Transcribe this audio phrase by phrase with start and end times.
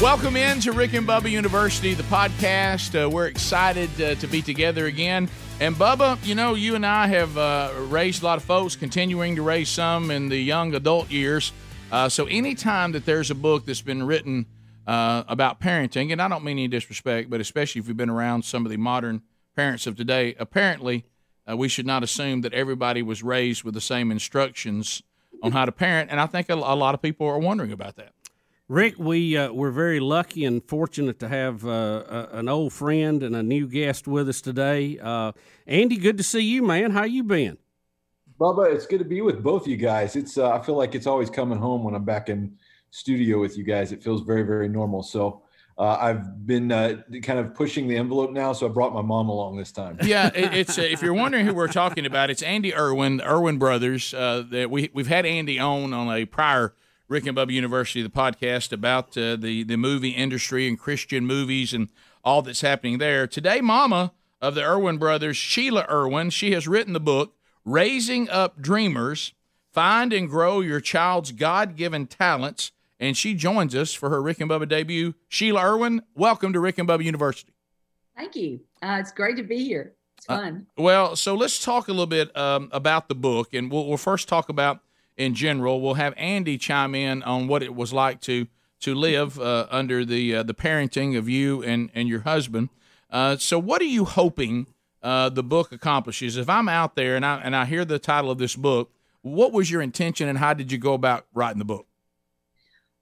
[0.00, 2.98] Welcome in to Rick and Bubba University, the podcast.
[2.98, 5.28] Uh, we're excited uh, to be together again.
[5.60, 9.36] And Bubba, you know, you and I have uh, raised a lot of folks, continuing
[9.36, 11.52] to raise some in the young adult years.
[11.92, 14.46] Uh, so anytime that there's a book that's been written
[14.86, 18.46] uh, about parenting, and I don't mean any disrespect, but especially if you've been around
[18.46, 19.20] some of the modern
[19.54, 21.04] parents of today, apparently
[21.46, 25.02] uh, we should not assume that everybody was raised with the same instructions
[25.42, 26.10] on how to parent.
[26.10, 28.14] And I think a, a lot of people are wondering about that.
[28.70, 33.34] Rick, we uh, we're very lucky and fortunate to have uh, an old friend and
[33.34, 34.96] a new guest with us today.
[34.96, 35.32] Uh,
[35.66, 36.92] Andy, good to see you, man.
[36.92, 37.58] How you been?
[38.38, 40.14] Bubba, it's good to be with both you guys.
[40.14, 42.56] It's uh, I feel like it's always coming home when I'm back in
[42.90, 43.90] studio with you guys.
[43.90, 45.02] It feels very very normal.
[45.02, 45.42] So
[45.76, 49.30] uh, I've been uh, kind of pushing the envelope now, so I brought my mom
[49.30, 49.98] along this time.
[50.04, 53.28] Yeah, it, it's uh, if you're wondering who we're talking about, it's Andy Erwin, the
[53.28, 54.14] Erwin brothers.
[54.14, 56.72] Uh, that we we've had Andy on on a prior
[57.10, 61.74] Rick and Bubba University, the podcast about uh, the the movie industry and Christian movies
[61.74, 61.88] and
[62.22, 63.26] all that's happening there.
[63.26, 68.62] Today, Mama of the Erwin brothers, Sheila Erwin, she has written the book "Raising Up
[68.62, 69.34] Dreamers:
[69.72, 74.50] Find and Grow Your Child's God-Given Talents." And she joins us for her Rick and
[74.50, 75.14] Bubba debut.
[75.28, 77.54] Sheila Erwin, welcome to Rick and Bubba University.
[78.16, 78.60] Thank you.
[78.82, 79.94] Uh, it's great to be here.
[80.18, 80.66] It's uh, fun.
[80.78, 83.96] Uh, well, so let's talk a little bit um, about the book, and we'll, we'll
[83.96, 84.80] first talk about
[85.20, 85.80] in general.
[85.80, 88.46] We'll have Andy chime in on what it was like to
[88.80, 92.70] to live uh, under the uh, the parenting of you and and your husband.
[93.10, 94.66] Uh, so, what are you hoping
[95.02, 96.38] uh, the book accomplishes?
[96.38, 99.52] If I'm out there and I and I hear the title of this book, what
[99.52, 101.86] was your intention and how did you go about writing the book?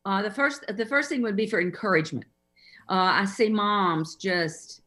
[0.05, 2.27] Uh, the first the first thing would be for encouragement.
[2.89, 4.81] Uh, I see moms just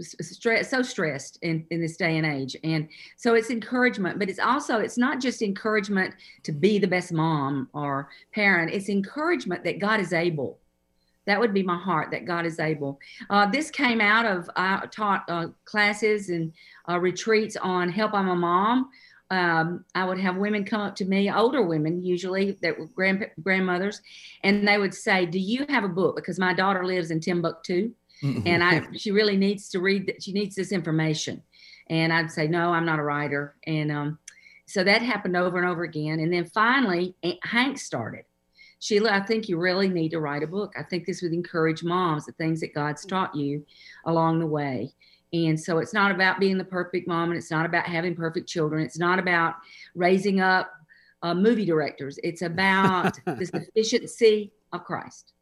[0.00, 2.56] stress, so stressed in, in this day and age.
[2.64, 6.14] And so it's encouragement, but it's also, it's not just encouragement
[6.44, 10.58] to be the best mom or parent, it's encouragement that God is able.
[11.26, 12.98] That would be my heart that God is able.
[13.28, 16.52] Uh, this came out of, I taught uh, classes and
[16.88, 18.88] uh, retreats on Help I'm a Mom.
[19.30, 23.28] Um, I would have women come up to me, older women usually that were grand,
[23.42, 24.00] grandmothers,
[24.42, 26.16] and they would say, Do you have a book?
[26.16, 27.92] Because my daughter lives in Timbuktu
[28.22, 31.42] and I she really needs to read that she needs this information.
[31.90, 33.54] And I'd say, no, I'm not a writer.
[33.66, 34.18] And um,
[34.66, 36.20] so that happened over and over again.
[36.20, 38.24] And then finally, Aunt Hank started.
[38.80, 40.74] Sheila, I think you really need to write a book.
[40.78, 43.64] I think this would encourage moms, the things that God's taught you
[44.04, 44.92] along the way.
[45.32, 48.48] And so it's not about being the perfect mom and it's not about having perfect
[48.48, 48.82] children.
[48.84, 49.56] It's not about
[49.94, 50.70] raising up
[51.22, 52.18] uh, movie directors.
[52.22, 55.32] It's about the sufficiency of Christ.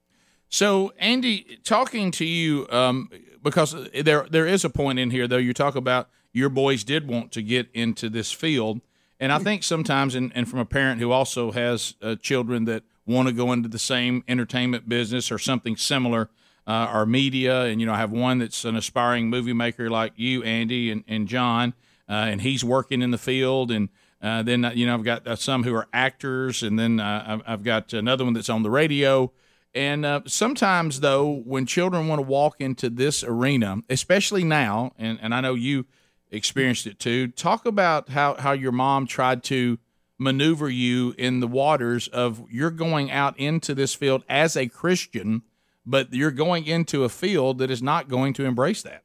[0.48, 3.10] So, Andy, talking to you, um,
[3.42, 5.36] because there there is a point in here though.
[5.36, 8.80] You talk about your boys did want to get into this field,
[9.18, 12.84] and I think sometimes, and, and from a parent who also has uh, children that
[13.06, 16.28] want to go into the same entertainment business or something similar,
[16.66, 20.12] uh, or media, and you know, I have one that's an aspiring movie maker like
[20.16, 21.74] you, Andy, and and Jon,
[22.08, 23.88] uh, and he's working in the field, and
[24.20, 27.62] uh, then uh, you know, I've got uh, some who are actors, and then I've
[27.62, 29.32] got another one that's on the radio.
[29.76, 35.18] And uh, sometimes, though, when children want to walk into this arena, especially now, and,
[35.20, 35.84] and I know you
[36.30, 39.78] experienced it too, talk about how, how your mom tried to
[40.18, 45.42] maneuver you in the waters of you're going out into this field as a Christian,
[45.84, 49.04] but you're going into a field that is not going to embrace that.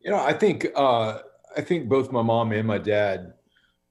[0.00, 1.18] You know, I think uh,
[1.54, 3.34] I think both my mom and my dad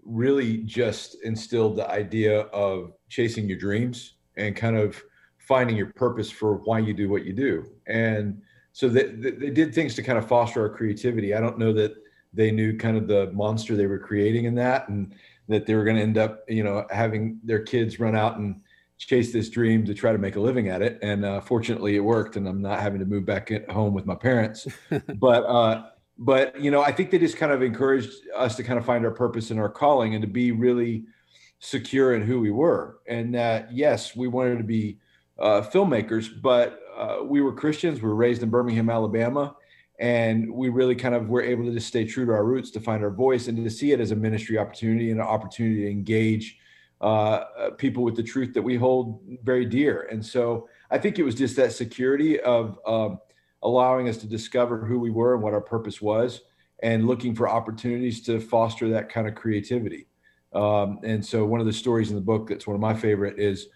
[0.04, 5.04] really just instilled the idea of chasing your dreams and kind of
[5.48, 7.66] finding your purpose for why you do what you do.
[7.88, 8.42] And
[8.74, 11.34] so they, they did things to kind of foster our creativity.
[11.34, 11.96] I don't know that
[12.34, 15.16] they knew kind of the monster they were creating in that and
[15.48, 18.60] that they were going to end up, you know, having their kids run out and
[18.98, 21.00] chase this dream to try to make a living at it.
[21.02, 24.06] And uh, fortunately it worked and I'm not having to move back at home with
[24.06, 24.68] my parents.
[25.16, 25.86] but, uh,
[26.18, 29.06] but, you know, I think they just kind of encouraged us to kind of find
[29.06, 31.06] our purpose and our calling and to be really
[31.60, 33.00] secure in who we were.
[33.08, 35.00] And that, yes, we wanted to be
[35.40, 38.02] uh, filmmakers, but uh, we were Christians.
[38.02, 39.56] We were raised in Birmingham, Alabama,
[40.00, 42.80] and we really kind of were able to just stay true to our roots, to
[42.80, 45.92] find our voice, and to see it as a ministry opportunity and an opportunity to
[45.92, 46.58] engage
[47.02, 47.06] uh,
[47.58, 50.08] uh, people with the truth that we hold very dear.
[50.12, 53.20] And so I think it was just that security of um,
[53.62, 56.42] allowing us to discover who we were and what our purpose was,
[56.84, 60.08] and looking for opportunities to foster that kind of creativity.
[60.54, 63.40] Um, and so one of the stories in the book that's one of my favorite
[63.40, 63.68] is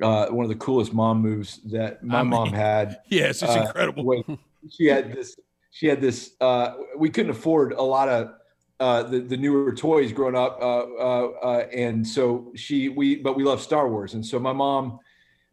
[0.00, 3.00] uh, one of the coolest mom moves that my I mean, mom had.
[3.08, 4.24] Yes, it's uh, incredible.
[4.70, 5.36] she had this.
[5.70, 6.32] She had this.
[6.40, 8.32] Uh, we couldn't afford a lot of
[8.78, 13.44] uh, the the newer toys growing up, uh, uh, and so she we but we
[13.44, 15.00] love Star Wars, and so my mom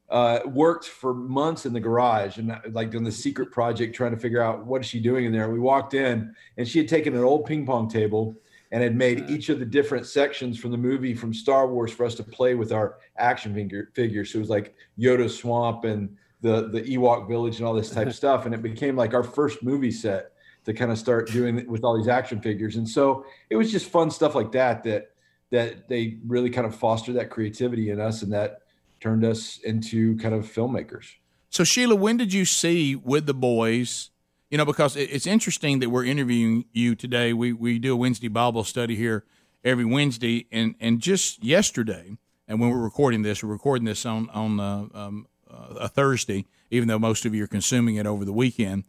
[0.09, 4.17] uh, worked for months in the garage and like doing the secret project, trying to
[4.17, 5.49] figure out what is she doing in there.
[5.49, 8.35] We walked in and she had taken an old ping pong table
[8.71, 9.29] and had made mm.
[9.29, 12.55] each of the different sections from the movie from Star Wars for us to play
[12.55, 14.31] with our action figure figures.
[14.31, 18.07] So it was like Yoda Swamp and the the Ewok Village and all this type
[18.07, 20.31] of stuff, and it became like our first movie set
[20.65, 22.75] to kind of start doing with all these action figures.
[22.75, 25.11] And so it was just fun stuff like that that
[25.49, 28.63] that they really kind of fostered that creativity in us and that
[28.99, 31.05] turned us into kind of filmmakers.
[31.49, 34.11] So Sheila, when did you see with the boys?
[34.49, 37.33] You know, because it's interesting that we're interviewing you today.
[37.33, 39.25] We we do a Wednesday Bible study here
[39.61, 42.17] every Wednesday, and and just yesterday,
[42.47, 46.45] and when we're recording this, we're recording this on on uh, um, uh, a Thursday,
[46.71, 48.85] even though most of you are consuming it over the weekend,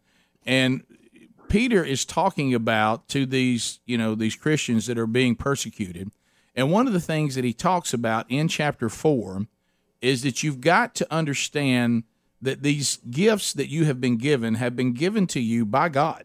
[0.47, 0.85] and
[1.49, 6.13] Peter is talking about to these you know these Christians that are being persecuted,
[6.55, 9.49] and one of the things that he talks about in chapter four
[10.01, 12.05] is that you've got to understand
[12.41, 16.25] that these gifts that you have been given have been given to you by God.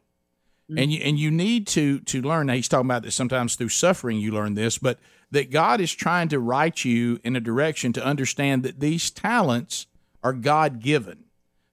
[0.70, 0.78] Mm-hmm.
[0.78, 2.48] And you and you need to to learn.
[2.48, 5.00] Now he's talking about that sometimes through suffering you learn this, but
[5.32, 9.88] that God is trying to write you in a direction to understand that these talents
[10.24, 11.26] are God given.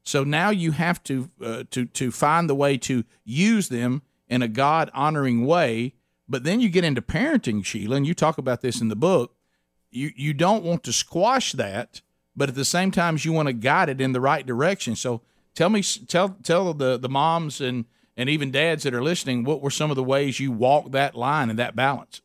[0.03, 4.43] So now you have to uh, to to find the way to use them in
[4.43, 5.95] a God honoring way.
[6.29, 9.35] But then you get into parenting, Sheila, and you talk about this in the book
[9.91, 12.01] you you don't want to squash that,
[12.41, 14.97] but at the same time you want to guide it in the right direction.
[14.97, 15.21] So
[15.55, 17.85] tell me, tell tell the the moms and
[18.17, 21.15] and even dads that are listening, what were some of the ways you walked that
[21.15, 22.23] line and that balance?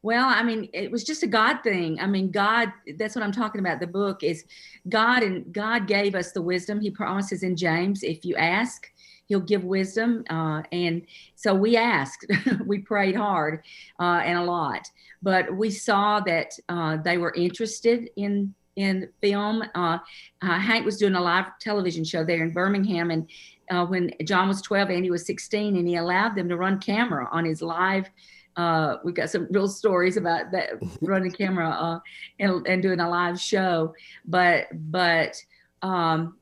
[0.00, 2.00] Well, I mean, it was just a God thing.
[2.00, 3.80] I mean, God, that's what I'm talking about.
[3.80, 4.46] The book is
[4.88, 6.80] God, and God gave us the wisdom.
[6.80, 8.90] He promises in James, if you ask,
[9.26, 10.24] He'll give wisdom.
[10.30, 11.02] Uh, and
[11.36, 12.24] so we asked,
[12.66, 13.62] we prayed hard
[14.00, 14.88] uh, and a lot
[15.22, 19.62] but we saw that uh, they were interested in in film.
[19.74, 19.98] Uh,
[20.40, 23.28] uh, Hank was doing a live television show there in Birmingham, and
[23.70, 27.28] uh, when Jon was 12, Andy was 16, and he allowed them to run camera
[27.32, 28.08] on his live.
[28.56, 30.70] Uh, we've got some real stories about that
[31.00, 31.98] running camera uh,
[32.38, 33.94] and, and doing a live show,
[34.26, 35.42] but but
[35.82, 36.36] um,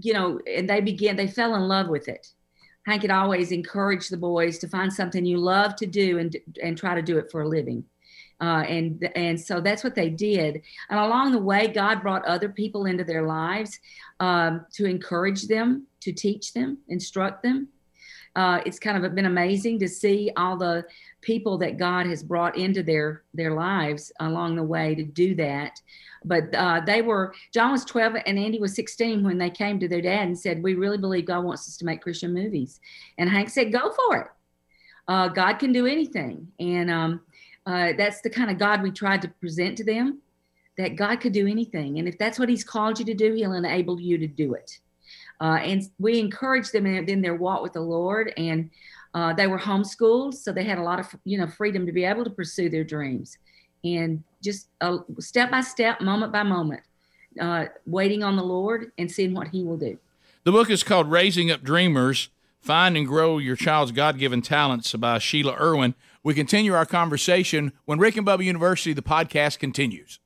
[0.00, 1.16] you know, and they began.
[1.16, 2.28] They fell in love with it.
[2.84, 6.76] Hank had always encouraged the boys to find something you love to do and and
[6.76, 7.84] try to do it for a living.
[8.40, 10.60] Uh, and and so that's what they did.
[10.90, 13.80] And along the way, God brought other people into their lives
[14.20, 17.68] um, to encourage them, to teach them, instruct them.
[18.36, 20.84] Uh, it's kind of been amazing to see all the
[21.22, 25.80] people that God has brought into their their lives along the way to do that.
[26.22, 29.88] But uh, they were Jon was 12 and Andy was 16 when they came to
[29.88, 32.78] their dad and said, "We really believe God wants us to make Christian movies."
[33.16, 34.26] And Hank said, "Go for it.
[35.08, 37.22] Uh, God can do anything." And um,
[37.66, 40.20] uh, that's the kind of God we tried to present to them
[40.78, 41.98] that God could do anything.
[41.98, 44.78] And if that's what He's called you to do, He'll enable you to do it.
[45.40, 48.32] Uh, and we encouraged them in, their walk with the Lord.
[48.36, 48.70] And
[49.16, 52.04] uh, they were homeschooled, so they had a lot of you know freedom to be
[52.04, 53.38] able to pursue their dreams,
[53.82, 56.82] and just uh, step by step, moment by moment,
[57.40, 59.98] uh, waiting on the Lord and seeing what He will do.
[60.44, 62.28] The book is called "Raising Up Dreamers."
[62.60, 65.94] Find and grow your child's God given talents by Sheila Erwin.
[66.26, 70.18] We continue our conversation when Rick and Bubba University, the podcast continues.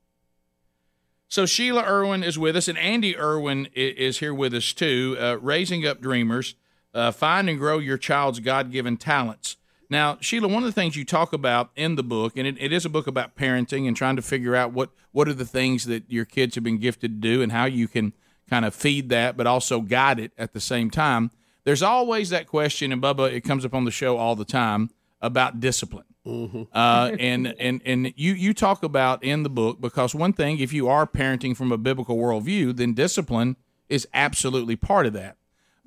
[1.27, 5.37] So Sheila Erwin is with us, and Andy Erwin is here with us too, uh,
[5.39, 6.55] raising up dreamers.
[6.91, 9.57] Uh, find and grow your child's God given talents.
[9.91, 12.73] Now, Sheila, one of the things you talk about in the book, and it, it
[12.73, 15.85] is a book about parenting and trying to figure out what, what are the things
[15.85, 18.13] that your kids have been gifted to do and how you can
[18.49, 21.29] kind of feed that, but also guide it at the same time.
[21.63, 24.89] There's always that question, and Bubba, it comes up on the show all the time
[25.21, 26.05] about discipline.
[26.25, 26.63] Mm-hmm.
[26.73, 30.73] Uh, and and and you you talk about in the book because one thing, if
[30.73, 33.55] you are parenting from a biblical worldview, then discipline
[33.89, 35.37] is absolutely part of that.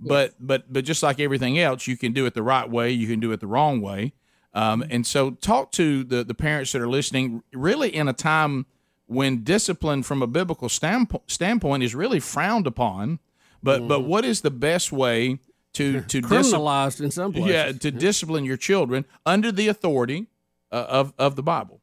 [0.00, 0.08] Yes.
[0.08, 3.06] But but but just like everything else, you can do it the right way, you
[3.06, 4.12] can do it the wrong way.
[4.52, 4.92] Um, mm-hmm.
[4.92, 7.42] and so, talk to the the parents that are listening.
[7.52, 8.66] Really, in a time
[9.06, 13.18] when discipline from a biblical standpoint standpoint is really frowned upon,
[13.62, 13.88] but mm-hmm.
[13.88, 15.38] but what is the best way?
[15.74, 17.50] To to criminalized dis- in some places.
[17.50, 20.26] Yeah, to discipline your children under the authority
[20.72, 21.80] uh, of of the Bible.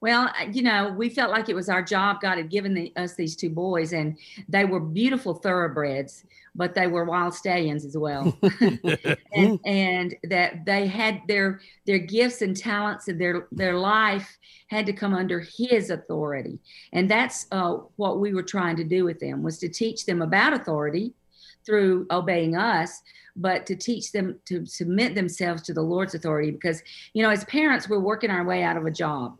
[0.00, 2.22] Well, you know, we felt like it was our job.
[2.22, 4.16] God had given the, us these two boys, and
[4.48, 8.34] they were beautiful thoroughbreds, but they were wild stallions as well.
[9.34, 14.86] and, and, that they had their their gifts and talents and their their life had
[14.86, 16.58] to come under His authority,
[16.94, 20.22] and that's uh, what we were trying to do with them was to teach them
[20.22, 21.12] about authority
[21.64, 23.02] through obeying us,
[23.36, 26.50] but to teach them to submit themselves to the Lord's authority.
[26.50, 29.38] Because, you know, as parents, we're working our way out of a job.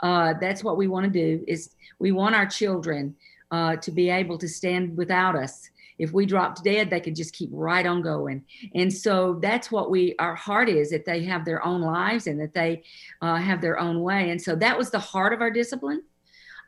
[0.00, 3.14] Uh, that's what we want to do is we want our children
[3.50, 5.70] uh, to be able to stand without us.
[5.98, 8.44] If we dropped dead, they could just keep right on going.
[8.74, 12.40] And so that's what we, our heart is that they have their own lives and
[12.40, 12.84] that they
[13.20, 14.30] uh, have their own way.
[14.30, 16.02] And so that was the heart of our discipline.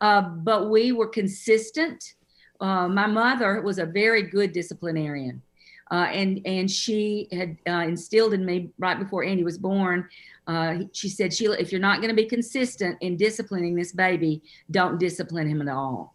[0.01, 2.15] Uh, but we were consistent.
[2.61, 5.43] Uh, my mother was a very good disciplinarian.
[5.91, 10.09] Uh, and and she had uh, instilled in me right before Andy was born.
[10.47, 14.41] Uh, she said, Sheila, if you're not going to be consistent in disciplining this baby,
[14.71, 16.15] don't discipline him at all.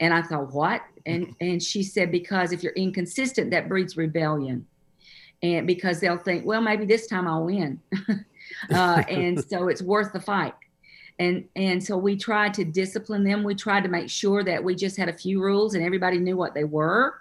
[0.00, 0.82] And I thought, what?
[1.06, 4.66] And and she said, because if you're inconsistent, that breeds rebellion,
[5.42, 7.80] and because they'll think, well, maybe this time I'll win,
[8.70, 10.54] uh, and so it's worth the fight.
[11.18, 13.42] And and so we tried to discipline them.
[13.42, 16.36] We tried to make sure that we just had a few rules and everybody knew
[16.36, 17.14] what they were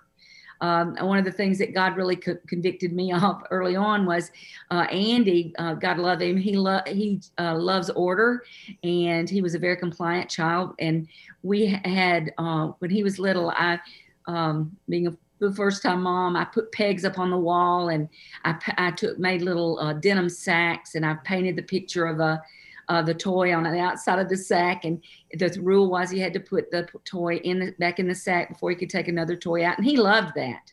[0.62, 4.32] um, one of the things that God really co- convicted me of early on was
[4.72, 5.54] uh, Andy.
[5.58, 6.38] Uh, God love him.
[6.38, 8.44] He lo- he uh, loves order,
[8.84, 10.74] and he was a very compliant child.
[10.80, 11.08] And
[11.44, 13.80] we had uh, when he was little, I
[14.28, 18.10] um, being a the first time mom i put pegs up on the wall and
[18.44, 22.42] i, I took made little uh, denim sacks and i painted the picture of a
[22.90, 24.86] uh, the toy on the outside of the sack.
[24.86, 25.02] And
[25.34, 28.50] the rule was he had to put the toy in the, back in the sack
[28.50, 29.78] before he could take another toy out.
[29.78, 30.72] And he loved that.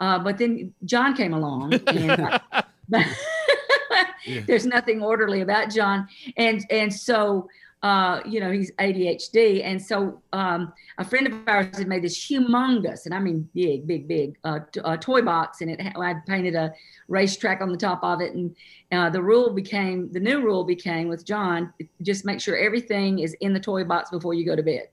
[0.00, 2.40] Uh, but then Jon came along and
[4.24, 4.40] yeah.
[4.46, 6.08] there's nothing orderly about Jon.
[6.36, 7.48] And, and so
[7.82, 9.64] uh, you know, he's ADHD.
[9.64, 13.86] And so um, a friend of ours had made this humongous, and I mean big,
[13.86, 15.60] big, big uh, t- uh, toy box.
[15.60, 16.72] And it I painted a
[17.08, 18.34] racetrack on the top of it.
[18.34, 18.54] And
[18.92, 21.72] uh, the rule became, the new rule became with Jon,
[22.02, 24.88] just make sure everything is in the toy box before you go to bed.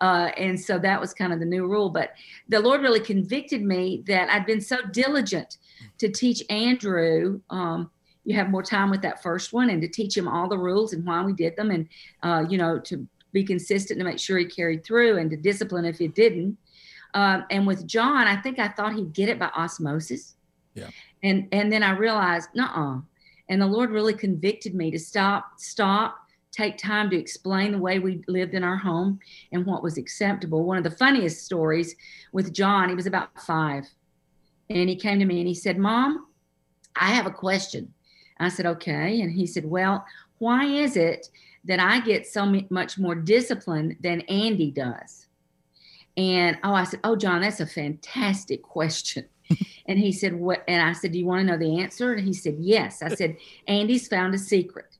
[0.00, 1.90] Uh, and so that was kind of the new rule.
[1.90, 2.12] But
[2.48, 5.58] the Lord really convicted me that I'd been so diligent
[5.98, 7.90] to teach Andrew um,
[8.28, 10.92] you have more time with that first one and to teach him all the rules
[10.92, 11.88] and why we did them and
[12.22, 15.84] uh, you know to be consistent to make sure he carried through and to discipline
[15.84, 16.56] if he didn't.
[17.14, 20.34] Um, and with jon i think i thought he'd get it by osmosis.
[20.74, 20.90] Yeah.
[21.22, 22.98] And and then i realized uh-uh
[23.48, 26.18] and the lord really convicted me to stop stop
[26.52, 29.20] take time to explain the way we lived in our home
[29.52, 30.64] and what was acceptable.
[30.64, 31.96] One of the funniest stories
[32.32, 33.86] with jon he was about five.
[34.68, 36.26] And he came to me and he said mom
[36.94, 37.94] i have a question
[38.40, 39.20] I said, okay.
[39.20, 40.04] And he said, well,
[40.38, 41.28] why is it
[41.64, 45.26] that I get so much more discipline than Andy does?
[46.16, 49.26] And oh, I said, oh, Jon, that's a fantastic question.
[49.86, 50.64] and he said, what?
[50.68, 52.12] And I said, do you want to know the answer?
[52.12, 53.02] And he said, yes.
[53.02, 54.96] I said, Andy's found a secret.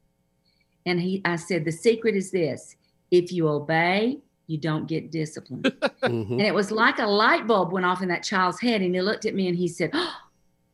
[0.86, 2.76] And he, I said, the secret is this:
[3.10, 5.62] if you obey, you don't get discipline.
[5.62, 6.32] mm-hmm.
[6.32, 9.02] And it was like a light bulb went off in that child's head, and he
[9.02, 10.16] looked at me and he said, oh,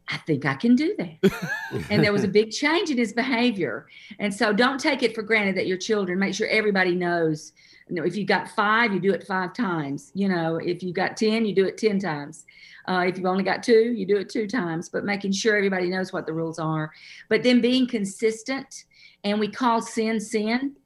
[0.08, 1.86] I think I can do that.
[1.90, 3.86] and there was a big change in his behavior.
[4.18, 7.52] And so don't take it for granted that your children, make sure everybody knows.
[7.88, 10.10] You know, if you got five, you do it five times.
[10.14, 12.44] You know, if you got 10, you do it 10 times.
[12.86, 15.88] Uh, if you've only got two, you do it two times, but making sure everybody
[15.88, 16.92] knows what the rules are.
[17.30, 18.84] But then being consistent,
[19.24, 20.76] and we call sin sin.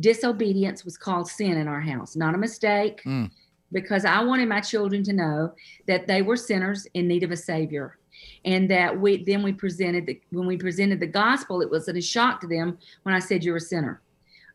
[0.00, 3.00] Disobedience was called sin in our house, not a mistake.
[3.04, 3.30] Mm.
[3.70, 5.52] Because I wanted my children to know
[5.86, 7.98] that they were sinners in need of a savior
[8.44, 12.00] and that we then we presented the, when we presented the gospel it was a
[12.00, 14.00] shock to them when i said you're a sinner.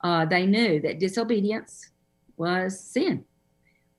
[0.01, 1.89] Uh, they knew that disobedience
[2.37, 3.25] was sin.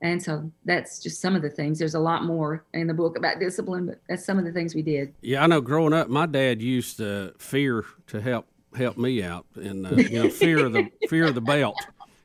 [0.01, 1.77] And so that's just some of the things.
[1.77, 4.73] There's a lot more in the book about discipline but that's some of the things
[4.73, 5.13] we did.
[5.21, 9.45] Yeah i know growing up my dad used uh, fear to help help me out
[9.55, 11.75] and uh, you know fear of the fear of the belt.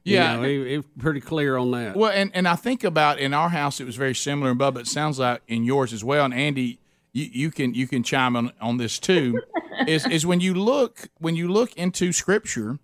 [0.04, 1.96] Yeah, you know, he, he, was pretty clear on that.
[1.96, 4.78] Well, and, and I think about in our house, it was very similar, and Bubba,
[4.78, 6.24] it sounds like in yours as well.
[6.24, 6.78] And Andy,
[7.16, 9.40] you, you can you can chime on on this too,
[9.86, 12.78] is is when you look when you look into Scripture,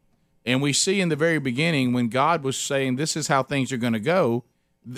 [0.47, 3.73] and we see in the very beginning when God was saying this is how things
[3.73, 4.45] are going to go,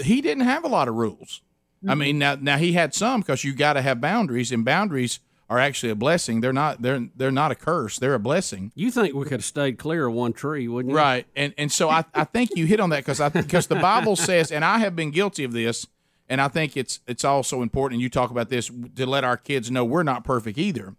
[0.03, 1.43] He didn't have a lot of rules.
[1.79, 1.91] Mm-hmm.
[1.91, 5.19] I mean, now now He had some because you got to have boundaries, and boundaries
[5.51, 6.41] are actually a blessing.
[6.41, 7.99] They're not they're they're not a curse.
[7.99, 8.71] They're a blessing.
[8.77, 10.97] You think we could have stayed clear of one tree, wouldn't you?
[10.97, 11.27] Right.
[11.35, 14.15] And and so I, I think you hit on that because I because the Bible
[14.15, 15.89] says, and I have been guilty of this
[16.29, 17.97] and I think it's it's also important.
[17.97, 20.95] And you talk about this to let our kids know we're not perfect either.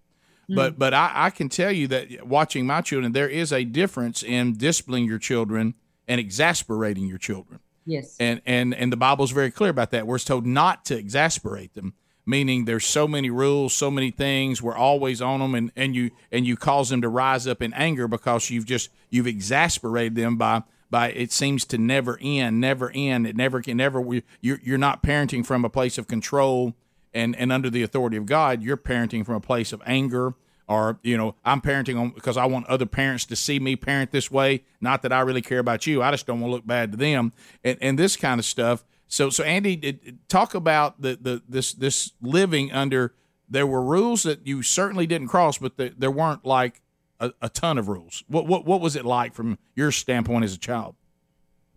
[0.46, 0.56] Mm-hmm.
[0.56, 4.22] But but I, I can tell you that watching my children, there is a difference
[4.22, 5.74] in disciplining your children
[6.08, 7.60] and exasperating your children.
[7.86, 8.16] Yes.
[8.20, 10.06] And and and the Bible's very clear about that.
[10.06, 11.94] We're told not to exasperate them,
[12.26, 14.62] meaning there's so many rules, so many things.
[14.62, 17.74] We're always on them, and and you and you cause them to rise up in
[17.74, 20.64] anger because you've just you've exasperated them by
[20.96, 23.28] by it seems to never end, never end.
[23.28, 24.00] It never can never.
[24.40, 26.74] You're you're not parenting from a place of control
[27.14, 28.64] and and under the authority of God.
[28.64, 30.36] You're parenting from a place of anger.
[30.68, 34.12] Or you know, I'm parenting on because I want other parents to see me parent
[34.12, 34.64] this way.
[34.80, 36.02] Not that I really care about you.
[36.02, 37.34] I just don't want to look bad to them.
[37.64, 42.12] And and this kind of stuff So, so Andy, talk about the, the this this
[42.22, 43.14] living under.
[43.48, 46.82] There were rules that you certainly didn't cross, but the, there weren't like
[47.20, 48.24] a, a, ton of rules.
[48.28, 50.96] What what what was it like from your standpoint as a child?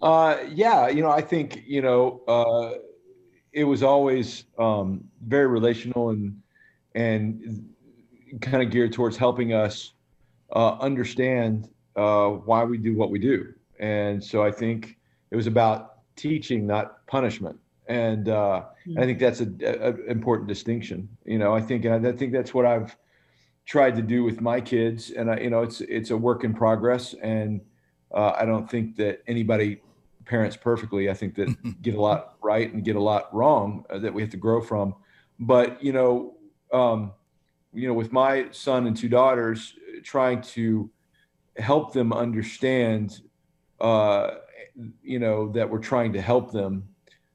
[0.00, 2.78] Uh, yeah, you know, I think you know, uh,
[3.52, 6.40] it was always um, very relational and
[6.95, 7.68] and
[8.40, 9.92] kind of geared towards helping us
[10.52, 13.52] uh, understand uh, why we do what we do.
[13.78, 14.97] And so I think
[15.30, 17.59] it was about teaching, not punishment.
[17.88, 18.99] And uh, mm-hmm.
[18.99, 21.09] I think that's an important distinction.
[21.25, 22.97] You know, I think and I think that's what I've
[23.69, 25.11] tried to do with my kids.
[25.11, 27.15] And I, you know, it's it's a work in progress.
[27.23, 27.61] And
[28.13, 29.83] uh, I don't think that anybody
[30.25, 31.11] parents perfectly.
[31.11, 34.23] I think that get a lot right and get a lot wrong uh, that we
[34.23, 34.95] have to grow from.
[35.39, 36.35] But you know,
[36.73, 37.13] um,
[37.75, 40.91] you know, with my son and two daughters, trying to
[41.59, 43.21] help them understand,
[43.81, 44.31] uh,
[45.03, 46.89] you know, that we're trying to help them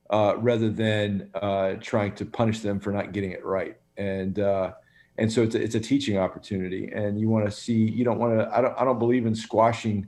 [0.09, 3.77] uh, rather than uh, trying to punish them for not getting it right.
[3.97, 4.73] And uh,
[5.17, 7.73] and so it's a, it's a teaching opportunity, and you want to see.
[7.73, 8.49] You don't want to.
[8.55, 8.75] I don't.
[8.79, 10.07] I don't believe in squashing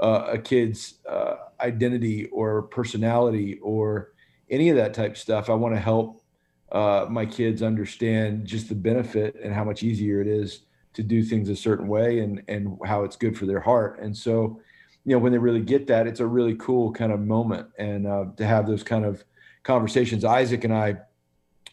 [0.00, 4.12] uh, a kid's uh, identity or personality or
[4.50, 5.48] any of that type stuff.
[5.48, 6.22] I want to help
[6.70, 10.60] uh, my kids understand just the benefit and how much easier it is
[10.94, 14.00] to do things a certain way and and how it's good for their heart.
[14.00, 14.60] And so,
[15.04, 18.06] you know, when they really get that, it's a really cool kind of moment, and
[18.06, 19.24] uh, to have those kind of
[19.62, 20.24] conversations.
[20.24, 20.96] Isaac and I,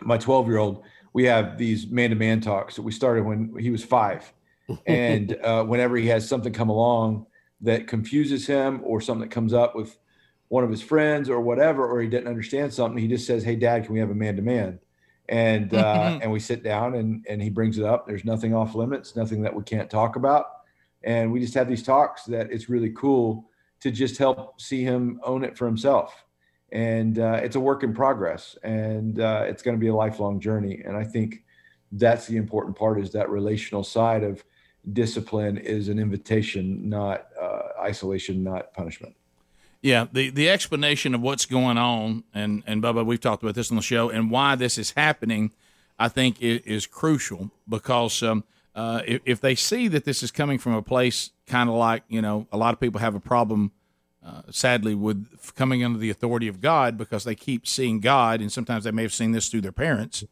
[0.01, 3.55] my 12 year old, we have these man to man talks that we started when
[3.59, 4.31] he was five.
[4.85, 7.25] and uh, whenever he has something come along
[7.61, 9.97] that confuses him or something that comes up with
[10.47, 13.55] one of his friends or whatever, or he didn't understand something, he just says, "Hey,
[13.55, 14.79] Dad, can we have a man to man?"
[15.27, 18.07] And uh, and we sit down and and he brings it up.
[18.07, 20.45] There's nothing off limits, nothing that we can't talk about,
[21.03, 23.49] and we just have these talks that it's really cool
[23.81, 26.25] to just help see him own it for himself.
[26.71, 30.39] And uh, it's a work in progress, and uh, it's going to be a lifelong
[30.39, 30.81] journey.
[30.85, 31.43] And I think
[31.91, 34.43] that's the important part is that relational side of
[34.93, 39.15] discipline is an invitation, not uh, isolation, not punishment.
[39.81, 43.71] Yeah, the, the explanation of what's going on, and, and Bubba, we've talked about this
[43.71, 45.51] on the show, and why this is happening,
[45.97, 48.43] I think is, is crucial because um,
[48.75, 52.03] uh, if, if, they see that this is coming from a place kind of like,
[52.09, 53.71] you know, a lot of people have a problem,
[54.29, 58.51] uh, sadly, with coming under the authority of God because they keep seeing God, and
[58.51, 60.23] sometimes they may have seen this through their parents,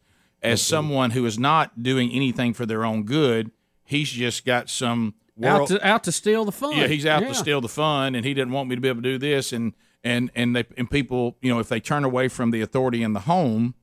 [0.42, 3.50] as someone who is not doing anything for their own good
[3.88, 6.76] He's just got some world, out to out to steal the fun.
[6.76, 7.28] Yeah, he's out yeah.
[7.28, 9.50] to steal the fun, and he didn't want me to be able to do this.
[9.50, 9.72] And
[10.04, 13.14] and and they and people, you know, if they turn away from the authority in
[13.14, 13.74] the home,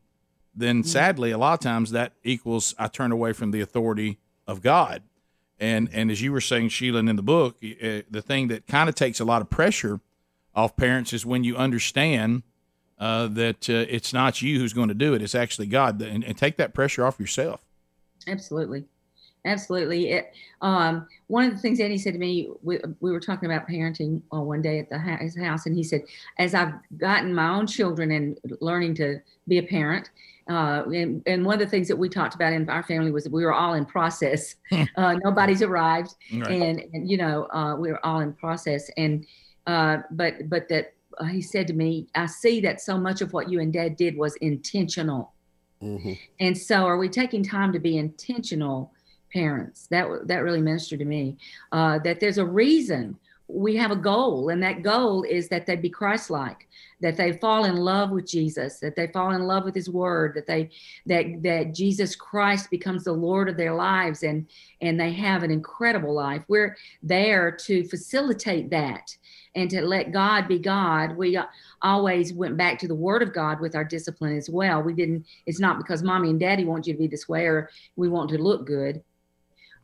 [0.53, 0.87] then mm-hmm.
[0.87, 5.01] sadly, a lot of times that equals I turn away from the authority of God.
[5.59, 8.87] And and as you were saying, Sheila, in the book, uh, the thing that kind
[8.87, 10.01] of takes a lot of pressure
[10.55, 12.43] off parents is when you understand
[12.99, 16.23] uh, that uh, it's not you who's going to do it; it's actually God, and,
[16.23, 17.61] and take that pressure off yourself.
[18.27, 18.85] Absolutely.
[19.45, 20.09] Absolutely.
[20.09, 23.67] It, um, one of the things Eddie said to me, we, we were talking about
[23.67, 26.03] parenting uh, one day at the his house, and he said,
[26.39, 30.09] as I've gotten my own children and learning to be a parent,
[30.49, 33.23] uh, and, and, one of the things that we talked about in our family was
[33.23, 34.55] that we were all in process.
[34.69, 34.83] Hmm.
[34.95, 36.49] uh, nobody's arrived, right.
[36.49, 38.89] and, and, you know uh, we were all in process.
[38.95, 39.25] And
[39.67, 43.33] uh, but but that uh, he said to me, I see that so much of
[43.33, 45.33] what you and Dad did was intentional.
[45.81, 46.13] Mm-hmm.
[46.39, 48.91] And so, are we taking time to be intentional
[49.35, 49.87] parents.
[49.87, 51.37] That that really ministered to me.
[51.71, 55.75] Uh, that there's a reason we have a goal, and that goal is that they
[55.75, 56.67] be Christ-like,
[57.01, 60.33] that they fall in love with Jesus, that they fall in love with His Word,
[60.35, 60.69] that they
[61.05, 64.47] that that Jesus Christ becomes the Lord of their lives, and
[64.81, 66.43] and they have an incredible life.
[66.47, 69.15] We're there to facilitate that
[69.55, 71.15] and to let God be God.
[71.15, 71.39] We
[71.81, 74.81] always went back to the Word of God with our discipline as well.
[74.81, 75.25] We didn't.
[75.45, 78.29] It's not because mommy and daddy want you to be this way or we want
[78.31, 79.01] to look good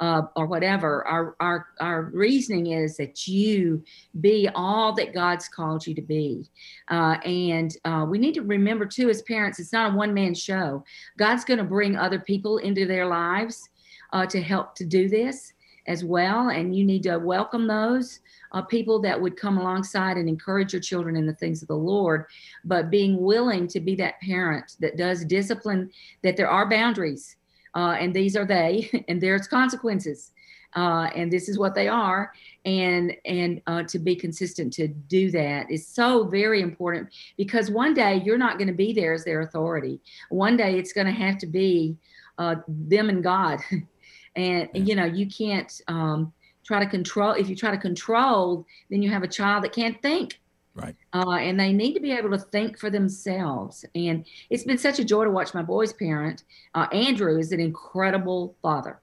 [0.02, 1.08] uh, or whatever.
[1.08, 3.84] Our, our, our reasoning is that you
[4.20, 6.50] be all that God's called you to be.
[6.90, 10.34] Uh, and uh, we need to remember, too, as parents, it's not a one man
[10.34, 10.84] show.
[11.18, 13.70] God's going to bring other people into their lives
[14.12, 15.54] uh, to help to do this
[15.88, 16.50] as well.
[16.50, 18.20] And you need to welcome those.
[18.52, 21.74] Uh, people that would come alongside and encourage your children in the things of the
[21.74, 22.26] Lord,
[22.66, 25.90] but being willing to be that parent that does discipline,
[26.22, 27.38] that there are boundaries,
[27.76, 30.32] uh, and these are they, and there's consequences,
[30.76, 32.34] uh, and this is what they are,
[32.66, 37.94] and and uh, to be consistent to do that is so very important because one
[37.94, 40.00] day you're not going to be there as their authority.
[40.30, 41.98] One day it's going to have to be
[42.38, 43.60] uh, them and God,
[44.36, 46.34] and you know you can't um,
[46.66, 47.34] try to control.
[47.34, 50.40] If you try to control, then you have a child that can't think
[50.74, 50.96] Right.
[51.14, 53.84] Uh, and they need to be able to think for themselves.
[53.94, 56.44] And it's been such a joy to watch my boys parent.
[56.74, 59.02] Uh, Andrew is an incredible father.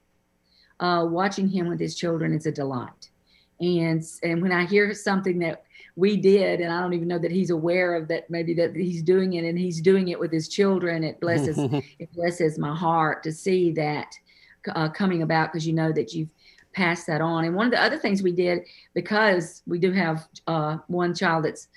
[0.79, 3.09] Uh, watching him with his children is a delight.
[3.59, 5.63] And and when I hear something that
[5.97, 9.03] we did, and I don't even know that he's aware of that, maybe that he's
[9.03, 11.03] doing it, and he's doing it with his children.
[11.03, 11.57] It blesses
[11.99, 14.15] it blesses my heart to see that
[14.73, 16.29] uh, coming about because you know that you've
[16.73, 17.45] passed that on.
[17.45, 18.61] And one of the other things we did
[18.93, 21.67] because we do have uh, one child that's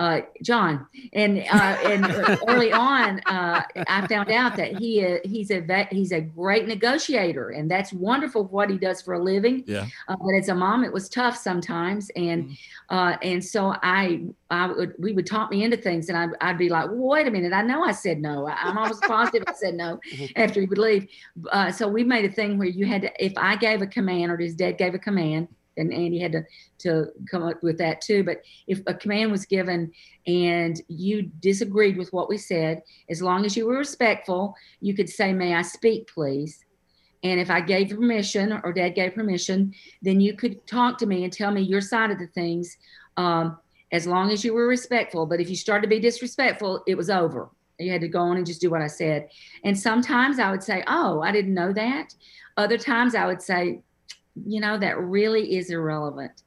[0.00, 0.86] uh, Jon.
[1.12, 2.06] And uh, and
[2.48, 7.50] early on, uh, I found out that he uh, he's a he's a great negotiator,
[7.50, 9.62] and that's wonderful what he does for a living.
[9.66, 9.86] Yeah.
[10.08, 12.96] Uh, but as a mom, it was tough sometimes, and Mm-hmm.
[12.96, 16.58] uh, and so I I would we would talk me into things, and I'd, I'd
[16.58, 18.48] be like, well, wait a minute, I know I said no.
[18.48, 20.00] I- I'm almost positive I said no
[20.36, 21.08] after he would leave.
[21.52, 24.32] Uh, so we made a thing where you had to, if I gave a command
[24.32, 26.44] or his dad gave a command, and Andy had to
[26.78, 28.22] to come up with that too.
[28.24, 29.92] But if a command was given
[30.26, 35.08] and you disagreed with what we said, as long as you were respectful, you could
[35.08, 36.64] say, "May I speak, please?"
[37.22, 41.24] And if I gave permission or Dad gave permission, then you could talk to me
[41.24, 42.78] and tell me your side of the things,
[43.16, 43.58] um,
[43.92, 45.26] as long as you were respectful.
[45.26, 47.50] But if you started to be disrespectful, it was over.
[47.78, 49.28] You had to go on and just do what I said.
[49.64, 52.14] And sometimes I would say, "Oh, I didn't know that."
[52.56, 53.82] Other times I would say,
[54.46, 56.42] you know, that really is irrelevant.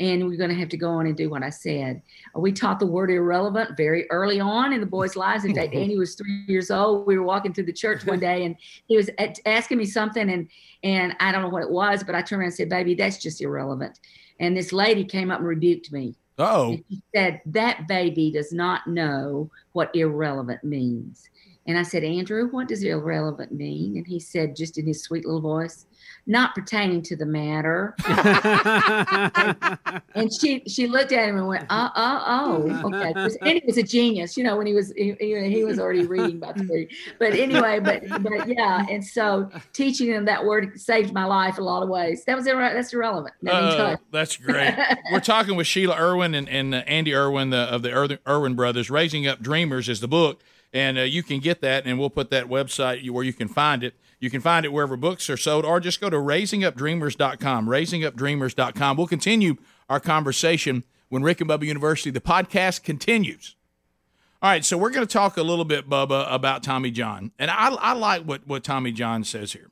[0.00, 2.02] And we're going to have to go on and do what I said.
[2.34, 5.44] We taught the word irrelevant very early on in the boys' lives.
[5.44, 7.06] In fact, Andy was three years old.
[7.06, 10.30] We were walking through the church one day, and he was at, asking me something,
[10.30, 10.48] and
[10.82, 13.18] and I don't know what it was, but I turned around and said, "Baby, that's
[13.18, 14.00] just irrelevant."
[14.40, 16.16] And this lady came up and rebuked me.
[16.38, 21.28] Oh, she said, That baby does not know what irrelevant means.
[21.66, 23.96] And I said, Andrew, what does irrelevant mean?
[23.96, 25.86] And he said, just in his sweet little voice,
[26.26, 27.94] not pertaining to the matter.
[30.16, 33.12] And she she looked at him and went, oh, oh, oh, okay.
[33.12, 36.06] 'Cause he was a genius, you know, when he was he, he he was already
[36.06, 36.88] reading by three.
[37.18, 41.62] But anyway, but but yeah, and so teaching them that word saved my life a
[41.62, 42.24] lot of ways.
[42.26, 43.34] That was irre- that's irrelevant.
[43.42, 44.74] That uh, that's great.
[45.12, 48.88] We're talking with Sheila Erwin and, and uh, Andy Erwin the, of the Erwin brothers.
[48.90, 50.40] Raising Up Dreamers is the book,
[50.74, 53.84] and uh, you can get that, and we'll put that website where you can find
[53.84, 53.94] it.
[54.18, 57.66] You can find it wherever books are sold, or just go to raisingupdreamers.com.
[57.66, 58.96] Raisingupdreamers.com.
[58.96, 59.56] We'll continue
[59.88, 63.54] our conversation when Rick and Bubba University, the podcast continues.
[64.42, 67.50] All right, so we're going to talk a little bit, Bubba, about Tommy John, and
[67.50, 69.70] I, I like what what Tommy John says here.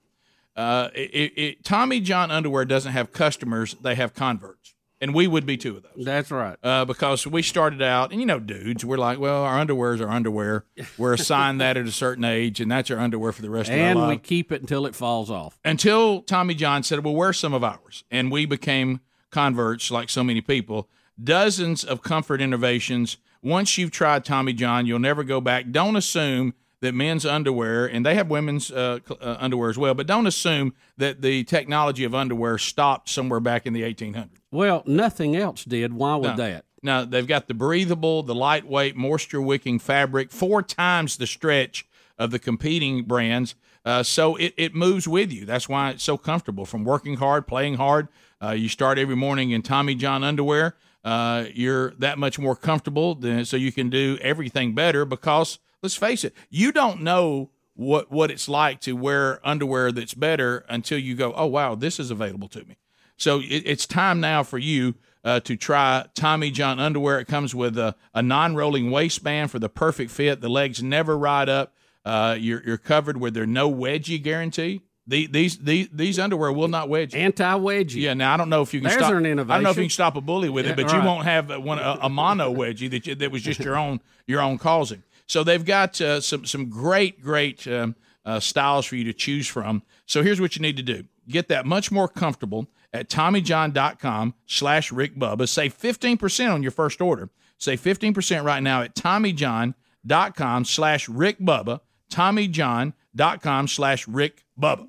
[0.55, 4.72] Uh, it, it, Tommy John underwear doesn't have customers; they have converts,
[5.03, 6.05] and we would be two of those.
[6.05, 6.57] That's right.
[6.63, 10.01] Uh, because we started out, and you know, dudes, we're like, well, our underwear is
[10.01, 10.65] our underwear.
[10.97, 13.81] We're assigned that at a certain age, and that's our underwear for the rest And
[13.81, 14.03] of our life.
[14.03, 15.59] And we keep it until it falls off.
[15.65, 20.23] Until Tommy John said, well, wear some of ours, and we became converts, like so
[20.23, 20.89] many people.
[21.23, 23.17] Dozens of comfort innovations.
[23.43, 25.73] Once you've tried Tommy John, you'll never go back.
[25.73, 30.07] Don't assume that men's underwear, and they have women's uh, uh, underwear as well, but
[30.07, 34.29] don't assume that the technology of underwear stopped somewhere back in the 1800s.
[34.53, 35.95] Well, nothing else did.
[35.95, 36.37] Why would No.
[36.37, 36.65] that?
[36.85, 41.87] Now they've got the breathable, the lightweight, moisture-wicking fabric, four times the stretch
[42.19, 43.55] of the competing brands.
[43.85, 45.45] Uh, so it, it moves with you.
[45.45, 46.65] That's why it's so comfortable.
[46.65, 48.09] From working hard, playing hard,
[48.41, 50.77] uh, you start every morning in Tommy John underwear.
[51.05, 55.05] Uh, you're that much more comfortable, than, so you can do everything better.
[55.05, 60.15] Because let's face it, you don't know what what it's like to wear underwear that's
[60.15, 62.77] better until you go, oh wow, this is available to me.
[63.17, 64.95] So it, it's time now for you
[65.25, 67.21] uh, to try Tommy John underwear.
[67.21, 70.41] It comes with a, a non-rolling waistband for the perfect fit.
[70.41, 71.75] The legs never ride up.
[72.05, 74.81] Uh, you're you're covered with their no wedgie guarantee.
[75.07, 77.15] The, these these these underwear will not wedge.
[77.15, 78.03] Anti wedgie.
[78.03, 79.13] Yeah, now I don't know if you can There's stop.
[79.13, 80.99] an I don't know if you can stop a bully with Yeah, it, but you
[81.01, 84.01] won't have a- one a, a mono wedgie that you, that was just your own
[84.27, 85.03] your own causing.
[85.27, 87.95] So they've got uh, some some great great um,
[88.25, 89.83] uh, styles for you to choose from.
[90.07, 94.93] So here's what you need to do: get that much more comfortable at TommyJohn.com slash
[94.93, 95.49] Rick Bubba.
[95.49, 97.31] Save fifteen percent on your first order.
[97.59, 101.81] Save fifteen percent right now at TommyJohn.com slash Rick Bubba.
[102.11, 104.89] TommyJohn.com slash Rick Bubba.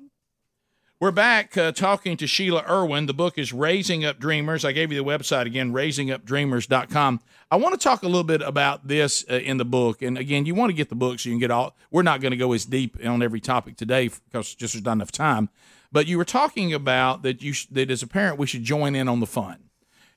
[1.00, 3.06] We're back uh, talking to Sheila Erwin.
[3.06, 4.64] The book is Raising Up Dreamers.
[4.64, 7.20] I gave you the website again, raisingupdreamers.com.
[7.50, 10.00] I want to talk a little bit about this uh, in the book.
[10.02, 11.76] And again, you want to get the book so you can get all.
[11.90, 14.92] We're not going to go as deep on every topic today because just there's not
[14.92, 15.50] enough time.
[15.94, 18.96] But you were talking about that you sh- that as a parent we should join
[18.96, 19.70] in on the fun.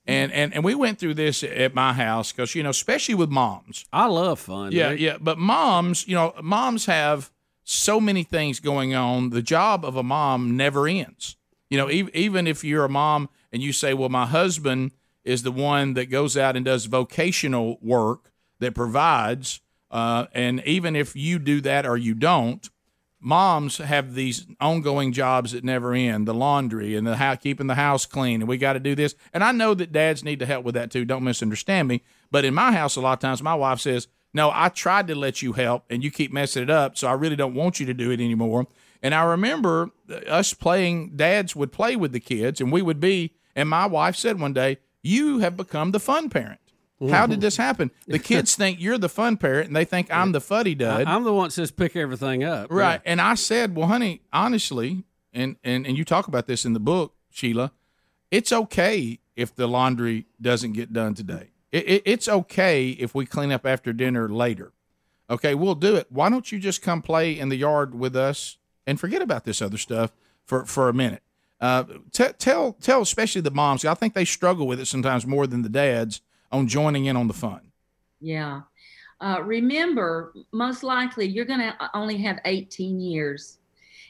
[0.09, 3.29] And, and, and we went through this at my house because you know especially with
[3.29, 4.71] moms I love fun.
[4.71, 4.99] yeah, Rick.
[5.01, 5.17] yeah.
[5.21, 7.29] But moms, you know, moms have
[7.63, 9.29] so many things going on.
[9.29, 11.35] The job of a mom never ends.
[11.69, 14.91] You know, even, even if you're a mom and you say, well, my husband
[15.23, 19.59] is the one that goes out and does vocational work that provides.
[19.91, 22.69] Uh, and even if you do that or you don't,
[23.19, 27.75] moms have these ongoing jobs that never end the laundry and the house, keeping the
[27.75, 29.15] house clean and we got to do this.
[29.33, 31.05] And i know that dads need to help with that too.
[31.05, 32.03] Don't misunderstand me.
[32.31, 35.15] But in my house a lot of times my wife says no i tried to
[35.15, 37.85] let you help and you keep messing it up so i really don't want you
[37.85, 38.67] to do it anymore.
[39.01, 42.99] And i remember uh, us playing dads would play with the kids and we would
[42.99, 46.59] be and my wife said one day you have become the fun parent
[47.09, 47.91] how did this happen?
[48.07, 51.05] The kids think you're the fun parent, and they think I'm the fuddy dud.
[51.07, 52.71] I'm the one that says pick everything up.
[52.71, 53.01] Right.
[53.05, 56.79] And I said, well, honey, honestly, and, and, and you talk about this in the
[56.79, 57.71] book, Sheila,
[58.31, 61.51] it's okay if the laundry doesn't get done today.
[61.71, 64.71] It, it, it's okay if we clean up after dinner later.
[65.29, 66.07] Okay, we'll do it.
[66.09, 69.61] Why don't you just come play in the yard with us and forget about this
[69.61, 70.11] other stuff
[70.45, 71.21] for, for a minute?
[71.59, 73.83] Uh, t- tell tell especially the moms.
[73.83, 77.27] I think they struggle with it sometimes more than the dads on joining in on
[77.27, 77.71] the fun.
[78.19, 78.61] Yeah.
[79.19, 83.57] Uh, remember, most likely you're going to only have 18 years.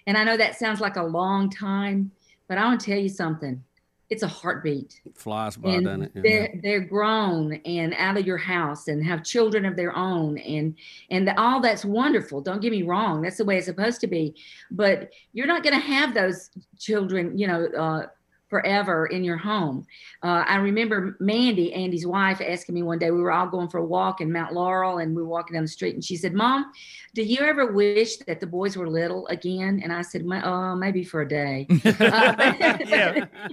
[0.05, 2.11] And I know that sounds like a long time,
[2.47, 3.63] but I want to tell you something.
[4.09, 5.01] It's a heartbeat.
[5.05, 6.11] It flies by, and doesn't it?
[6.15, 6.21] Yeah.
[6.23, 10.37] They're, they're grown and out of your house and have children of their own.
[10.37, 10.75] And,
[11.11, 12.39] and the, all that's wonderful.
[12.39, 13.21] Don't get me wrong.
[13.21, 14.33] That's the way it's supposed to be.
[14.71, 18.07] But you're not going to have those children, you know, uh,
[18.49, 19.85] forever in your home.
[20.23, 23.79] Uh, I remember Mandy, Andy's wife, asking me one day, we were all going for
[23.79, 26.33] a walk in Mount Laurel and we were walking down the street and she said,
[26.33, 26.71] Mom,
[27.13, 29.81] do you ever wish that the boys were little again?
[29.83, 31.67] And I said, oh, maybe for a day.
[31.85, 32.89] uh, but,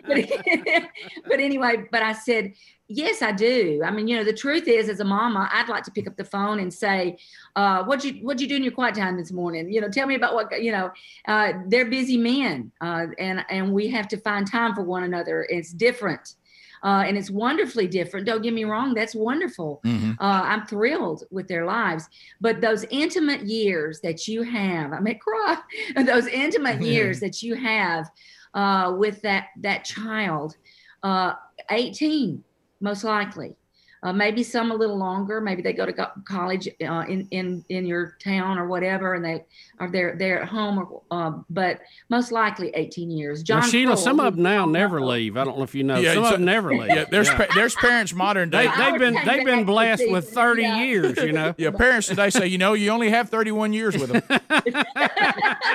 [0.07, 0.29] but,
[1.29, 2.53] but anyway, but I said,
[2.89, 3.83] yes, I do.
[3.85, 6.17] I mean, you know, the truth is, as a mama, I'd like to pick up
[6.17, 7.19] the phone and say,
[7.57, 9.73] uh, "What'd you What'd you do in your quiet time this morning?
[9.73, 10.91] You know, tell me about what you know."
[11.27, 15.47] Uh, they're busy men, uh, and and we have to find time for one another.
[15.49, 16.35] It's different.
[16.83, 18.27] Uh, and it's wonderfully different.
[18.27, 19.81] Don't get me wrong, that's wonderful.
[19.87, 20.17] Mhm.
[20.21, 22.11] Uh, I'm thrilled with their lives.
[22.43, 25.57] But those intimate years that you have, I may cry,
[25.97, 28.11] those intimate years that you have
[28.53, 30.59] uh, with that that child,
[31.03, 31.33] uh,
[31.71, 32.45] 18
[32.85, 33.57] most likely.
[34.05, 35.41] Uh, maybe some a little longer.
[35.41, 39.25] Maybe they go to go- college uh, in in in your town or whatever, and
[39.25, 39.43] they
[39.79, 40.79] are they're they're at home.
[40.79, 43.43] Or, uh, but most likely 18 years.
[43.43, 45.39] John Well, Sheila, Kroll, some of them now never leave.
[45.39, 45.97] I don't know if you know.
[45.97, 46.89] Yeah, some so- of them never leave.
[46.89, 48.71] Yeah, there's Pa- there's parents modern day.
[48.77, 50.83] they've been they've been blessed back with 30 yeah.
[50.83, 51.17] years.
[51.17, 51.55] You know.
[51.57, 54.23] Yeah, parents today say, you know, you only have 31 years with them.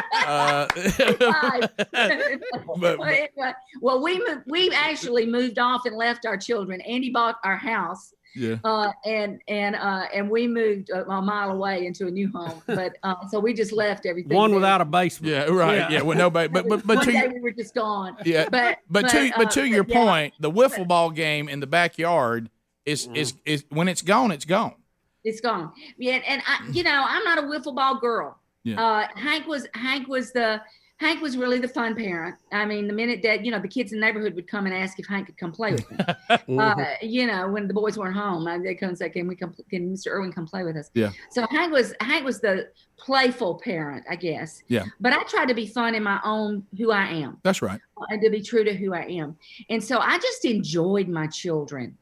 [0.27, 1.69] uh, Five.
[2.79, 6.79] But- well, anyway, well, we moved, we actually moved off and left our children.
[6.81, 8.55] Andy bought our house, yeah.
[8.63, 12.61] uh, and and uh, and we moved a, a mile away into a new home.
[12.67, 14.35] But uh, so we just left everything.
[14.35, 14.59] One there.
[14.59, 15.33] without a basement.
[15.33, 15.89] Yeah, right.
[15.91, 18.15] Yeah, well, nobody, but but but One to day your, we were just gone.
[18.25, 21.49] yeah, But but to but uh, to your but yeah, point, the wiffle ball game
[21.49, 22.49] in the backyard
[22.85, 24.75] is is is when it's gone, it's gone.
[25.23, 25.71] it's gone.
[25.97, 28.37] Yeah, and I, you know, I'm not a wiffle ball girl.
[28.63, 28.81] Yeah.
[28.83, 30.61] Uh, Hank was Hank was the
[30.99, 32.35] Hank was really the fun parent.
[32.51, 34.75] I mean, the minute that you know the kids in the neighborhood would come and
[34.75, 35.97] ask if Hank could come play with them.
[36.49, 36.77] Mhm.
[36.77, 39.35] uh, you know, when the boys weren't home, uh, they come and say, "Can we
[39.35, 39.55] come?
[39.69, 40.07] Can Mr.
[40.11, 41.11] Erwin come play with us?" Yeah.
[41.31, 44.61] So Hank was Hank was the playful parent, I guess.
[44.67, 44.83] Yeah.
[44.99, 47.79] But I tried to be fun in my own who I am That's right.
[48.09, 49.37] and to be true to who I am.
[49.69, 51.97] And so I just enjoyed my children.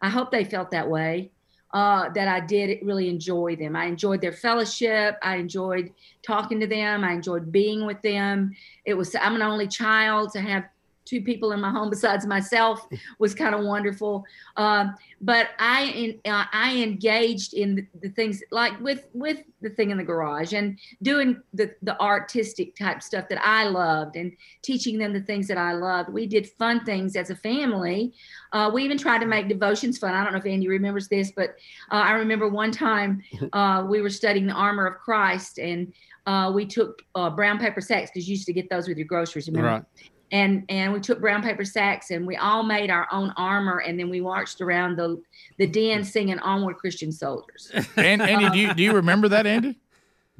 [0.00, 1.30] I hope they felt that way.
[1.74, 3.76] Uh, that I did really enjoy them.
[3.76, 5.16] I enjoyed their fellowship.
[5.22, 7.04] I enjoyed talking to them.
[7.04, 8.56] I enjoyed being with them.
[8.86, 10.64] It was I'm an only child to have
[11.08, 12.86] two people in my home besides myself
[13.18, 14.24] was kind of wonderful.
[14.56, 19.70] Um, but I in, uh, I engaged in the, the things like with with the
[19.70, 24.32] thing in the garage and doing the the artistic type stuff that I loved and
[24.62, 26.10] teaching them the things that I loved.
[26.10, 28.12] We did fun things as a family.
[28.52, 30.14] Uh, we even tried to make devotions fun.
[30.14, 31.56] I don't know if Andy remembers this, but
[31.90, 35.92] uh, I remember one time uh, we were studying the armor of Christ and
[36.26, 39.06] uh, we took uh, brown paper sacks because you used to get those with your
[39.06, 39.48] groceries.
[39.48, 39.68] Remember?
[39.70, 40.10] Right.
[40.32, 43.98] And and we took brown paper sacks and we all made our own armor and
[43.98, 45.20] then we marched around the
[45.58, 49.78] the den singing onward christian soldiers And Andy, do you do you remember that, Andy?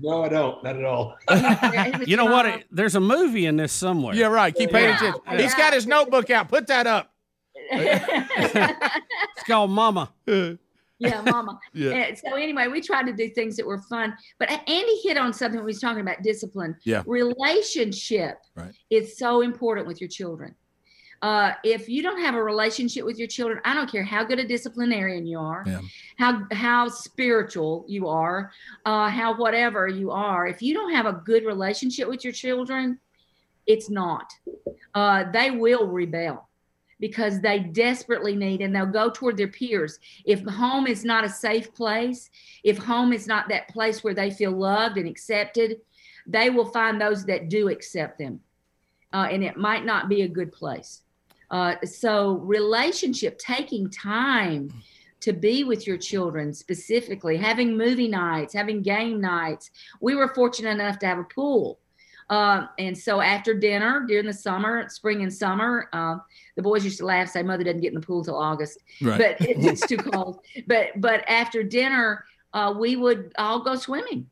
[0.01, 0.63] No, I don't.
[0.63, 1.17] Not at all.
[2.07, 2.47] You know what?
[2.47, 4.15] It- there's a movie in this somewhere.
[4.15, 4.55] Yeah, right.
[4.55, 4.97] Keep paying Yeah.
[4.97, 5.21] attention.
[5.27, 5.41] Yeah.
[5.43, 6.49] He's got his notebook out.
[6.49, 7.13] Put that up.
[7.73, 10.11] It's called Mama.
[10.99, 11.91] Yeah mama Yeah.
[11.93, 15.33] And so anyway we tried to do things that were fun but andy hit on
[15.33, 17.03] something when he was talking about discipline Yeah.
[17.07, 18.73] relationship Right.
[18.91, 20.55] is so important with your children
[21.21, 24.39] uh, if you don't have a relationship with your children, I don't care how good
[24.39, 25.81] a disciplinarian you are, Yeah.
[26.17, 28.53] how how spiritual you are,
[28.87, 30.47] uh, how whatever you are.
[30.47, 33.01] If you don't have a good relationship with your children,
[33.67, 34.31] it's not.
[34.95, 36.48] Uh, they will rebel.
[37.01, 39.99] Because they desperately need and they'll go toward their peers.
[40.25, 42.31] If home is not a safe place,
[42.65, 45.81] if home is not that place where they feel loved and accepted,
[46.27, 48.41] they will find those that do accept them.
[49.13, 51.03] Uh, and it might not be a good place.
[51.51, 54.71] Uh, so, relationship, taking time
[55.21, 59.71] to be with your children specifically, having movie nights, having game nights.
[60.01, 61.79] We were fortunate enough to have a pool.
[62.31, 66.17] Uh, and so after dinner during the summer, spring and summer, uh,
[66.57, 69.19] the boys used to laugh, say, "Mother doesn't get in the pool till August," right.
[69.19, 70.41] but it, it's too cold.
[70.67, 74.29] But but after dinner, uh, we would all go swimming,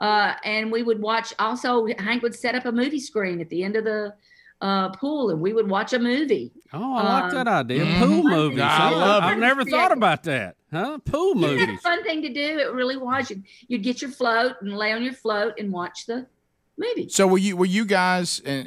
[0.00, 1.32] uh, and we would watch.
[1.38, 4.14] Also, Hank would set up a movie screen at the end of the
[4.60, 6.52] uh, pool and we would watch a movie.
[6.72, 7.84] Oh, I like um, that idea.
[7.84, 8.04] Mm-hmm.
[8.04, 8.60] Pool movies.
[8.60, 10.56] I love I've never thought about that.
[10.72, 10.98] Huh?
[11.04, 11.68] Pool movies.
[11.68, 12.58] It's a fun thing to do.
[12.58, 13.30] It really was.
[13.30, 16.26] You'd, you'd get your float and lay on your float and watch the
[16.78, 17.08] movie.
[17.08, 18.64] So were you were you guys uh,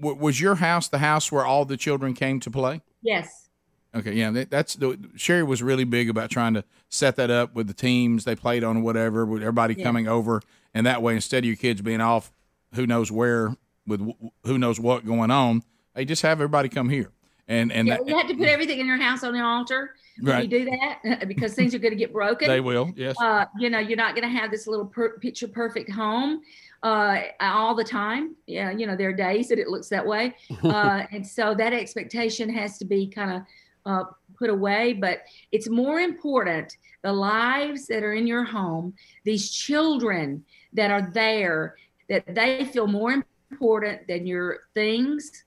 [0.00, 2.80] was your house the house where all the children came to play?
[3.02, 3.48] Yes.
[3.94, 7.66] Okay, yeah, that's the Sherry was really big about trying to set that up with
[7.66, 9.82] the teams they played on whatever, with everybody yeah.
[9.82, 10.42] coming over,
[10.72, 12.32] and that way instead of your kids being off,
[12.74, 14.00] who knows where with
[14.44, 15.64] who knows what going on.
[15.94, 17.10] Hey, just have everybody come here.
[17.48, 19.96] And and yeah, that, you have to put everything in your house on the altar.
[20.22, 20.44] Right.
[20.44, 22.46] You do that because things are going to get broken.
[22.46, 22.92] They will.
[22.94, 23.16] Yes.
[23.20, 26.42] Uh, you know, you're not going to have this little per- picture perfect home
[26.82, 28.36] uh, all the time.
[28.46, 28.70] Yeah.
[28.70, 32.48] You know, there are days that it looks that way, uh, and so that expectation
[32.50, 33.42] has to be kind of
[33.86, 34.04] uh,
[34.38, 34.94] put away.
[34.94, 41.10] But it's more important the lives that are in your home, these children that are
[41.12, 41.76] there,
[42.08, 45.44] that they feel more important than your things,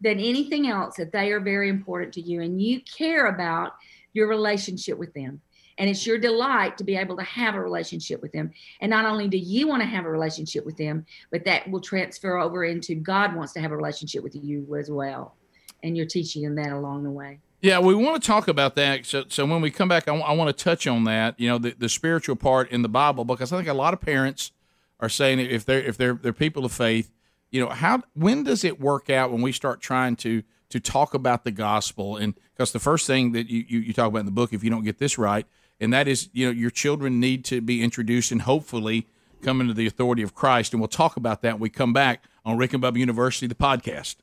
[0.00, 3.74] than anything else, that they are very important to you and you care about
[4.12, 5.40] your relationship with them.
[5.78, 8.50] And it's your delight to be able to have a relationship with them.
[8.80, 11.80] And not only do you want to have a relationship with them, but that will
[11.80, 15.36] transfer over into God wants to have a relationship with you as well.
[15.82, 17.40] And you're teaching them that along the way.
[17.60, 19.06] Yeah, we want to talk about that.
[19.06, 21.38] So, so when we come back, I, w- I want to touch on that.
[21.38, 24.00] You know, the, the spiritual part in the Bible, because I think a lot of
[24.00, 24.50] parents
[24.98, 27.12] are saying if they're if they're they're people of faith,
[27.52, 31.12] you know how when does it work out when we start trying to to talk
[31.12, 34.26] about the gospel and because the first thing that you, you, you talk about in
[34.26, 35.46] the book if you don't get this right
[35.82, 39.06] and that is you know your children need to be introduced and hopefully
[39.42, 42.24] come into the authority of christ and we'll talk about that when we come back
[42.44, 44.16] on rick and bubba university the podcast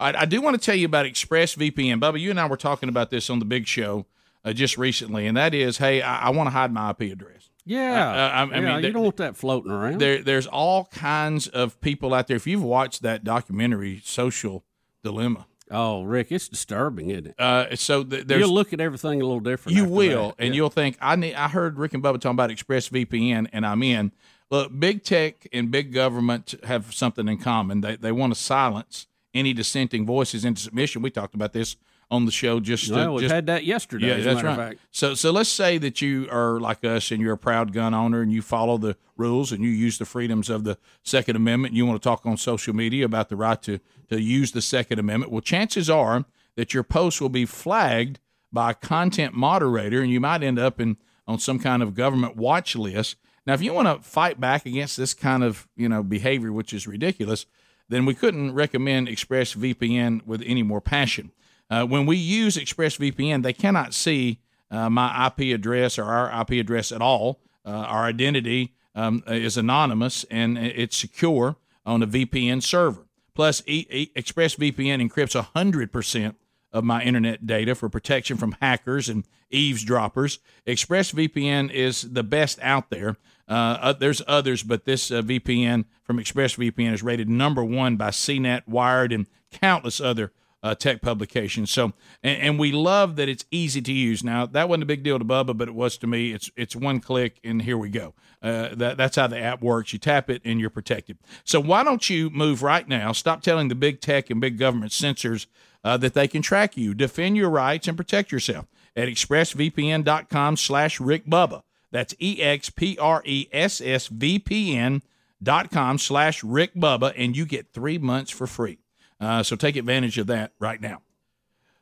[0.00, 2.88] I, I do want to tell you about expressvpn bubba you and i were talking
[2.88, 4.06] about this on the big show
[4.44, 7.50] uh, just recently and that is hey i, I want to hide my ip address
[7.68, 10.00] yeah, uh, I, I yeah, mean, you don't want that floating around.
[10.00, 12.38] There, there's all kinds of people out there.
[12.38, 14.64] If you've watched that documentary, Social
[15.04, 15.46] Dilemma.
[15.70, 17.34] Oh, Rick, it's disturbing, isn't it?
[17.38, 19.76] Uh, so th- you'll look at everything a little different.
[19.76, 20.36] You will, that.
[20.38, 20.58] and yeah.
[20.58, 21.34] you'll think I need.
[21.34, 24.12] I heard Rick and Bubba talking about ExpressVPN, and I'm in.
[24.50, 27.82] Look, big tech and big government have something in common.
[27.82, 31.02] They they want to silence any dissenting voices into submission.
[31.02, 31.76] We talked about this
[32.10, 32.60] on the show.
[32.60, 34.18] Just well, we just, had that yesterday.
[34.18, 34.78] Yeah, that's right.
[34.90, 38.22] So so let's say that you are like us and you're a proud gun owner
[38.22, 41.72] and you follow the rules and you use the freedoms of the Second Amendment.
[41.72, 44.62] And you want to talk on social media about the right to to use the
[44.62, 45.32] Second Amendment.
[45.32, 46.24] Well, chances are
[46.56, 48.20] that your post will be flagged
[48.52, 52.36] by a content moderator, and you might end up in on some kind of government
[52.36, 53.16] watch list.
[53.46, 56.72] Now, if you want to fight back against this kind of you know behavior, which
[56.72, 57.46] is ridiculous,
[57.88, 61.32] then we couldn't recommend ExpressVPN with any more passion.
[61.70, 66.52] Uh, when we use ExpressVPN, they cannot see uh, my IP address or our IP
[66.52, 67.40] address at all.
[67.64, 73.06] Uh, our identity um, is anonymous and it's secure on a VPN server.
[73.34, 76.34] Plus, e- e- ExpressVPN encrypts 100%
[76.72, 80.38] of my internet data for protection from hackers and eavesdroppers.
[80.66, 83.16] ExpressVPN is the best out there.
[83.46, 88.66] Uh, there's others, but this uh, VPN from ExpressVPN is rated number one by CNET,
[88.66, 91.70] Wired, and countless other uh, tech publications.
[91.70, 91.92] So,
[92.22, 94.24] and, and, we love that it's easy to use.
[94.24, 96.32] Now, that wasn't a big deal to Bubba, but it was to me.
[96.32, 98.14] It's it's one click, and here we go.
[98.42, 99.92] Uh, that, that's how the app works.
[99.92, 101.18] You tap it, and you're protected.
[101.44, 103.12] So, why don't you move right now?
[103.12, 105.46] Stop telling the big tech and big government censors
[105.84, 106.92] uh, that they can track you.
[106.92, 108.66] Defend your rights and protect yourself
[108.96, 111.62] at expressvpn.com slash Rick Bubba.
[111.90, 115.02] That's E-X-P-R-E-S-S-V-P-N
[115.40, 118.78] dot com slash Rick Bubba, and you get three months for free.
[119.20, 121.02] Uh, so take advantage of that right now.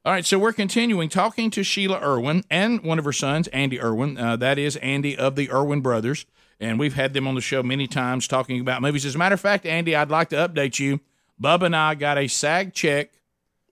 [0.04, 3.80] All right, so we're continuing talking to Sheila Erwin and one of her sons, Andy
[3.80, 4.16] Erwin.
[4.16, 6.26] Uh, that is Andy of the Erwin Brothers.
[6.60, 9.04] And we've had them on the show many times talking about movies.
[9.04, 11.00] As a matter of fact, Andy, I'd like to update you.
[11.38, 13.10] Bub and I got a SAG check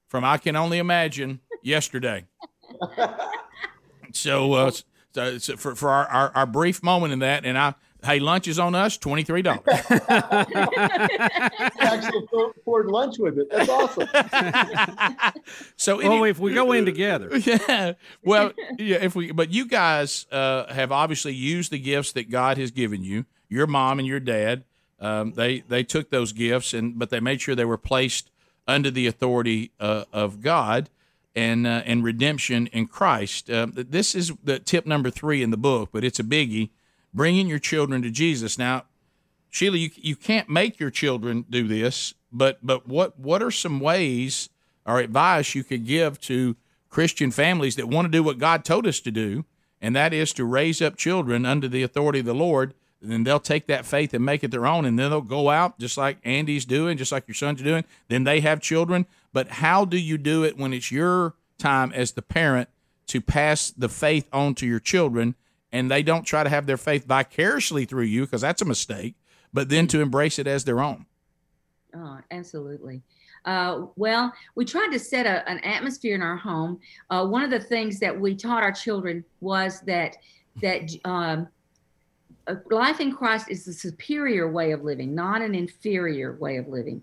[0.08, 2.26] from I Can Only Imagine yesterday.
[4.12, 4.70] so, uh,
[5.14, 8.48] so, so for, for our, our, our, brief moment in that, and I Hey, lunch
[8.48, 9.62] is on us, twenty three dollars.
[12.04, 12.26] actually
[12.56, 13.50] afford lunch with it.
[13.50, 14.08] That's awesome.
[15.76, 17.94] so, well, any, if we go in together, yeah.
[18.22, 18.98] Well, yeah.
[19.00, 23.02] If we, but you guys uh, have obviously used the gifts that God has given
[23.02, 23.24] you.
[23.48, 24.64] Your mom and your dad,
[25.00, 28.30] um, they they took those gifts and but they made sure they were placed
[28.66, 30.90] under the authority uh, of God
[31.34, 33.50] and uh, and redemption in Christ.
[33.50, 36.70] Uh, this is the tip number three in the book, but it's a biggie.
[37.14, 38.58] Bringing your children to Jesus.
[38.58, 38.84] Now,
[39.50, 43.78] Sheila, you you can't make your children do this, but but what what are some
[43.78, 44.48] ways
[44.84, 46.56] or advice you could give to
[46.90, 49.44] Christian families that want to do what God told us to do,
[49.80, 52.74] and that is to raise up children under the authority of the Lord.
[53.00, 55.50] And then they'll take that faith and make it their own, and then they'll go
[55.50, 57.84] out just like Andy's doing, just like your sons are doing.
[58.08, 59.06] Then they have children.
[59.32, 62.70] But how do you do it when it's your time as the parent
[63.08, 65.34] to pass the faith on to your children,
[65.74, 69.16] and they don't try to have their faith vicariously through you because that's a mistake,
[69.52, 71.04] but then to embrace it as their own?
[71.96, 73.02] Oh, absolutely.
[73.44, 76.78] Uh, well, we tried to set a, an atmosphere in our home.
[77.10, 80.16] Uh, one of the things that we taught our children was that
[80.62, 81.48] that um,
[82.70, 87.02] life in Christ is a superior way of living, not an inferior way of living.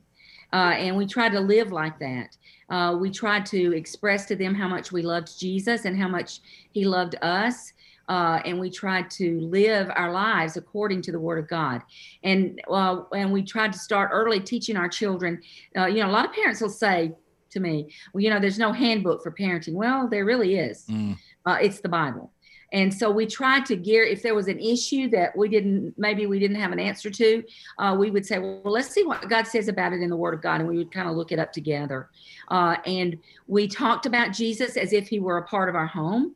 [0.53, 2.37] Uh, and we tried to live like that.
[2.69, 6.39] Uh, we tried to express to them how much we loved Jesus and how much
[6.71, 7.73] He loved us.
[8.11, 11.81] Uh, and we tried to live our lives according to the Word of God.
[12.23, 15.41] And uh, and we tried to start early teaching our children.
[15.77, 17.13] Uh, you know, a lot of parents will say
[17.51, 20.83] to me, "Well, you know, there's no handbook for parenting." Well, there really is.
[20.87, 21.17] Mm.
[21.45, 22.33] Uh, it's the Bible.
[22.73, 26.25] And so we tried to gear, if there was an issue that we didn't, maybe
[26.25, 27.43] we didn't have an answer to,
[27.79, 30.33] uh, we would say, well, let's see what God says about it in the Word
[30.33, 30.61] of God.
[30.61, 32.09] And we would kind of look it up together.
[32.47, 36.33] Uh, and we talked about Jesus as if he were a part of our home.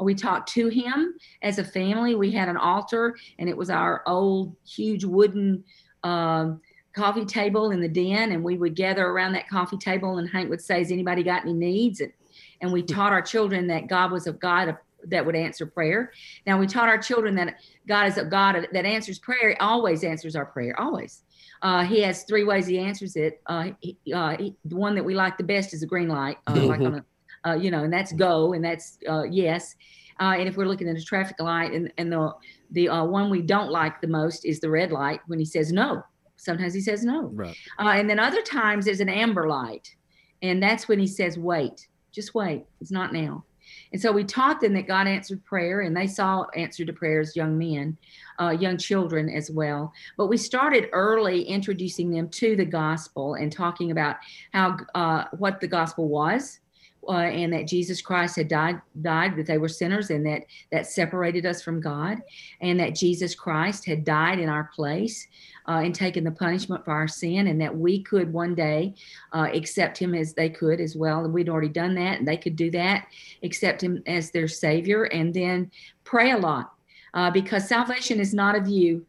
[0.00, 2.14] We talked to him as a family.
[2.14, 5.64] We had an altar, and it was our old, huge wooden
[6.04, 6.60] um,
[6.94, 8.32] coffee table in the den.
[8.32, 11.42] And we would gather around that coffee table, and Hank would say, Has anybody got
[11.42, 12.00] any needs?
[12.00, 12.12] And,
[12.60, 14.76] and we taught our children that God was a God of
[15.08, 16.12] that would answer prayer.
[16.46, 19.56] Now we taught our children that God is a God that answers prayer.
[19.60, 20.78] Always answers our prayer.
[20.78, 21.22] Always.
[21.62, 23.40] Uh, he has three ways he answers it.
[23.46, 26.38] Uh, he, uh, he, the one that we like the best is a green light,
[26.46, 27.04] uh, like on a,
[27.44, 29.74] uh, you know, and that's go, and that's uh, yes.
[30.20, 32.32] and if we're looking at a traffic light, and and the
[32.70, 36.02] the one we don't like the most is the red light when he says no.
[36.36, 37.30] Sometimes he says no.
[37.32, 37.56] Right.
[37.78, 39.94] and then other times there's an amber light,
[40.42, 42.64] and that's when he says wait, just wait.
[42.80, 43.44] It's not now.
[43.92, 47.36] And so we taught them that God answered prayer, and they saw answer to prayers,
[47.36, 47.96] young men,
[48.40, 49.92] uh, young children as well.
[50.16, 54.16] But we started early introducing them to the gospel and talking about
[54.52, 56.60] how uh, what the gospel was.
[57.08, 60.42] Uh, and that Jesus Christ had died, died that they were sinners, and that
[60.72, 62.18] that separated us from God,
[62.60, 65.26] and that Jesus Christ had died in our place,
[65.68, 68.94] uh, and taken the punishment for our sin, and that we could one day
[69.32, 71.24] uh, accept Him as they could as well.
[71.24, 73.06] And we'd already done that, and they could do that,
[73.42, 75.70] accept Him as their Savior, and then
[76.04, 76.72] pray a lot
[77.14, 79.04] uh, because salvation is not of you,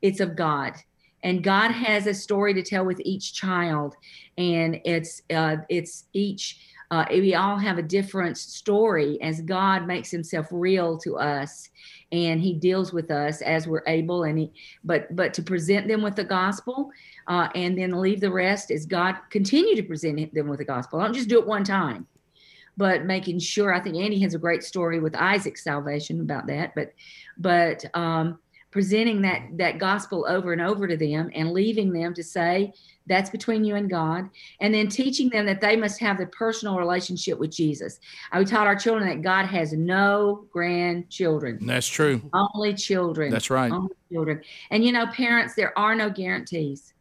[0.00, 0.74] it's of God.
[1.22, 3.94] And God has a story to tell with each child,
[4.36, 6.58] and it's uh, it's each
[6.92, 11.70] uh, we all have a different story as God makes himself real to us
[12.12, 14.52] and he deals with us as we're able and he
[14.84, 16.90] but but to present them with the gospel
[17.28, 21.00] uh, and then leave the rest as God continue to present them with the gospel.
[21.00, 22.06] I Don't just do it one time,
[22.76, 26.74] but making sure I think Andy has a great story with Isaac's salvation about that,
[26.74, 26.92] but
[27.38, 28.38] but um,
[28.72, 32.72] presenting that that gospel over and over to them and leaving them to say
[33.06, 34.28] that's between you and God.
[34.60, 38.00] And then teaching them that they must have the personal relationship with Jesus.
[38.30, 41.58] I taught our children that God has no grandchildren.
[41.66, 42.22] That's true.
[42.32, 43.30] Only children.
[43.30, 43.72] That's right.
[43.72, 44.40] Only children.
[44.70, 46.94] And you know, parents, there are no guarantees.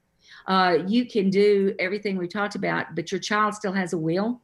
[0.48, 4.42] Uh, you can do everything we talked about, but your child still has a will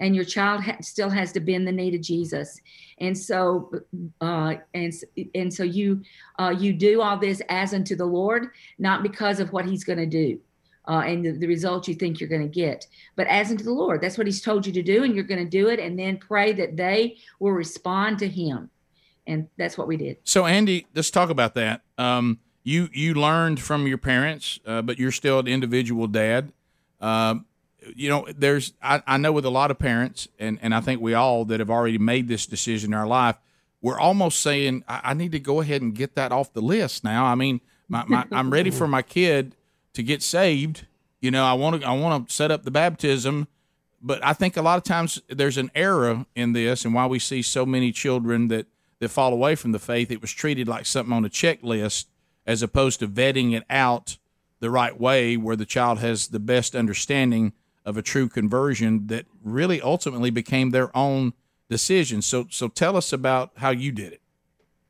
[0.00, 2.60] and your child ha- still has to bend the knee to Jesus.
[2.98, 3.72] And so,
[4.20, 4.92] uh, and
[5.34, 6.02] and so you
[6.38, 9.98] uh, you do all this as unto the Lord, not because of what He's going
[9.98, 10.40] to do
[10.88, 12.86] uh, and the, the results you think you're going to get.
[13.16, 15.42] But as unto the Lord, that's what He's told you to do, and you're going
[15.42, 18.70] to do it, and then pray that they will respond to Him.
[19.26, 20.18] And that's what we did.
[20.24, 21.82] So, Andy, let's talk about that.
[21.98, 26.52] Um, you you learned from your parents, uh, but you're still an individual dad.
[27.00, 27.46] Um,
[27.94, 31.00] you know, there's I, I know with a lot of parents, and and I think
[31.00, 33.36] we all that have already made this decision in our life,
[33.80, 37.04] we're almost saying I, I need to go ahead and get that off the list
[37.04, 37.24] now.
[37.24, 39.54] I mean, my, my, I'm ready for my kid
[39.94, 40.86] to get saved.
[41.20, 43.48] You know, I want to I want to set up the baptism,
[44.00, 47.18] but I think a lot of times there's an error in this, and why we
[47.18, 48.66] see so many children that
[48.98, 50.10] that fall away from the faith.
[50.10, 52.06] It was treated like something on a checklist,
[52.46, 54.16] as opposed to vetting it out
[54.60, 57.52] the right way where the child has the best understanding
[57.86, 61.32] of a true conversion that really ultimately became their own
[61.70, 62.20] decision.
[62.20, 64.20] So so tell us about how you did it.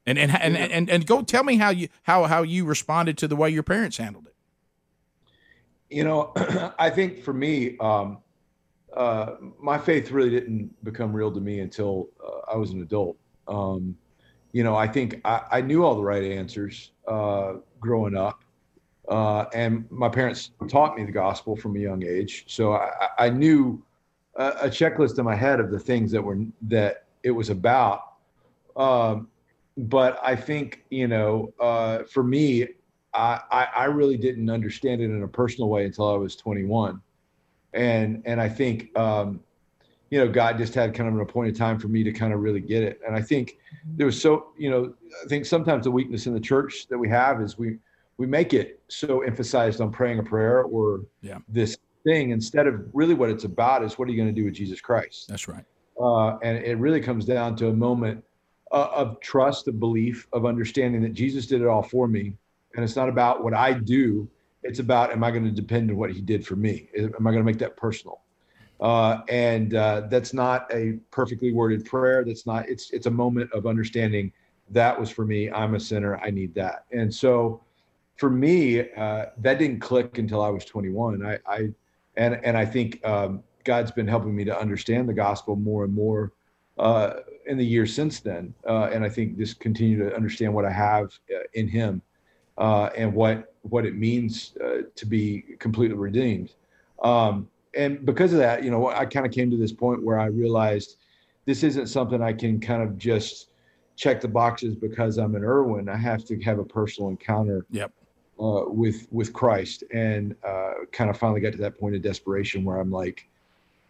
[0.06, 3.18] And and and, and, and, and go tell me how you how how you responded
[3.18, 4.34] to the way your parents handled it.
[5.90, 6.32] You know,
[6.78, 8.18] I think for me, um,
[8.96, 13.16] uh, my faith really didn't become real to me until uh, I was an adult.
[13.46, 13.96] Um,
[14.52, 18.42] you know, I think I, I, knew all the right answers uh, growing up,
[19.08, 22.44] uh, and my parents taught me the gospel from a young age.
[22.48, 23.82] So I, I knew
[24.34, 28.14] a, a, checklist in my head of the things that were that it was about.
[28.76, 29.28] Um,
[29.76, 32.66] but I think you know, uh, for me,
[33.14, 37.00] I, I really didn't understand it in a personal way until I was 21,
[37.72, 39.40] and and I think um,
[40.10, 42.40] you know God just had kind of an appointed time for me to kind of
[42.40, 43.00] really get it.
[43.06, 43.58] And I think
[43.96, 44.94] there was so you know
[45.24, 47.78] I think sometimes the weakness in the church that we have is we
[48.18, 51.38] we make it so emphasized on praying a prayer or yeah.
[51.48, 54.44] this thing instead of really what it's about is what are you going to do
[54.44, 55.28] with Jesus Christ?
[55.28, 55.64] That's right.
[56.00, 58.22] Uh, and it really comes down to a moment
[58.72, 62.34] uh, of trust, of belief, of understanding that Jesus did it all for me
[62.76, 64.28] and it's not about what I do.
[64.62, 66.88] It's about am I going to depend on what He did for me?
[66.96, 68.20] Am I going to make that personal?
[68.80, 72.24] Uh, and uh, that's not a perfectly worded prayer.
[72.24, 72.68] That's not.
[72.68, 74.32] It's it's a moment of understanding
[74.70, 75.50] that was for me.
[75.50, 76.18] I'm a sinner.
[76.18, 76.84] I need that.
[76.92, 77.62] And so,
[78.16, 81.24] for me, uh, that didn't click until I was 21.
[81.24, 81.68] I, I
[82.16, 85.94] and and I think um, God's been helping me to understand the gospel more and
[85.94, 86.32] more
[86.78, 88.54] uh, in the years since then.
[88.66, 92.00] Uh, and I think just continue to understand what I have uh, in Him
[92.58, 96.54] uh, and what what it means uh, to be completely redeemed.
[97.02, 100.18] Um, and because of that, you know, I kind of came to this point where
[100.18, 100.96] I realized
[101.44, 103.50] this isn't something I can kind of just
[103.96, 105.88] check the boxes because I'm an Erwin.
[105.88, 107.66] I have to have a personal encounter.
[107.70, 107.92] Yep.
[108.38, 112.64] Uh, with with Christ, and uh, kind of finally got to that point of desperation
[112.64, 113.26] where I'm like,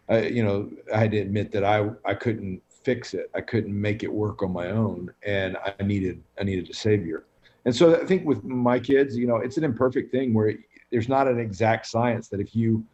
[0.09, 3.29] uh, you know, I had to admit that I I couldn't fix it.
[3.35, 7.25] I couldn't make it work on my own, and I needed I needed a savior.
[7.65, 10.53] And so I think with my kids, you know, it's an imperfect thing where
[10.91, 12.85] there's not an exact science that if you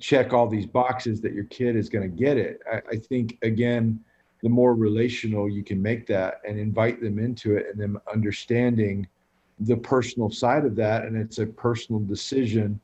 [0.00, 2.60] check all these boxes that your kid is going to get it.
[2.70, 4.00] I, I, think again,
[4.42, 9.06] the more relational you can make that and invite them into it, and them understanding
[9.60, 12.80] the personal side of that, and it's a personal decision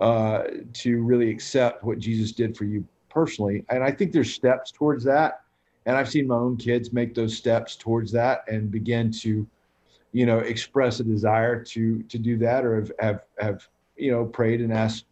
[0.00, 3.64] uh, to really accept what Jesus did for you personally.
[3.70, 5.42] And I think there's steps towards that,
[5.86, 9.46] and I've seen my own kids make those steps towards that and begin to
[10.16, 13.68] you know, express a desire to to do that or have have, have
[13.98, 15.04] you know prayed and asked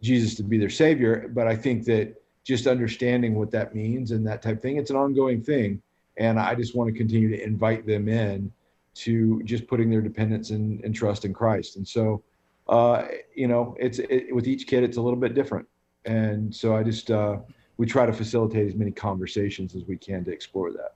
[0.00, 1.28] Jesus to be their savior.
[1.34, 4.90] But I think that just understanding what that means and that type of thing, it's
[4.90, 5.82] an ongoing thing.
[6.18, 8.52] And I just want to continue to invite them in
[8.94, 11.76] to just putting their dependence and, and trust in Christ.
[11.76, 12.22] And so,
[12.68, 15.66] uh, you know, it's it, with each kid, it's a little bit different.
[16.04, 17.38] And so I just, uh,
[17.76, 20.94] we try to facilitate as many conversations as we can to explore that.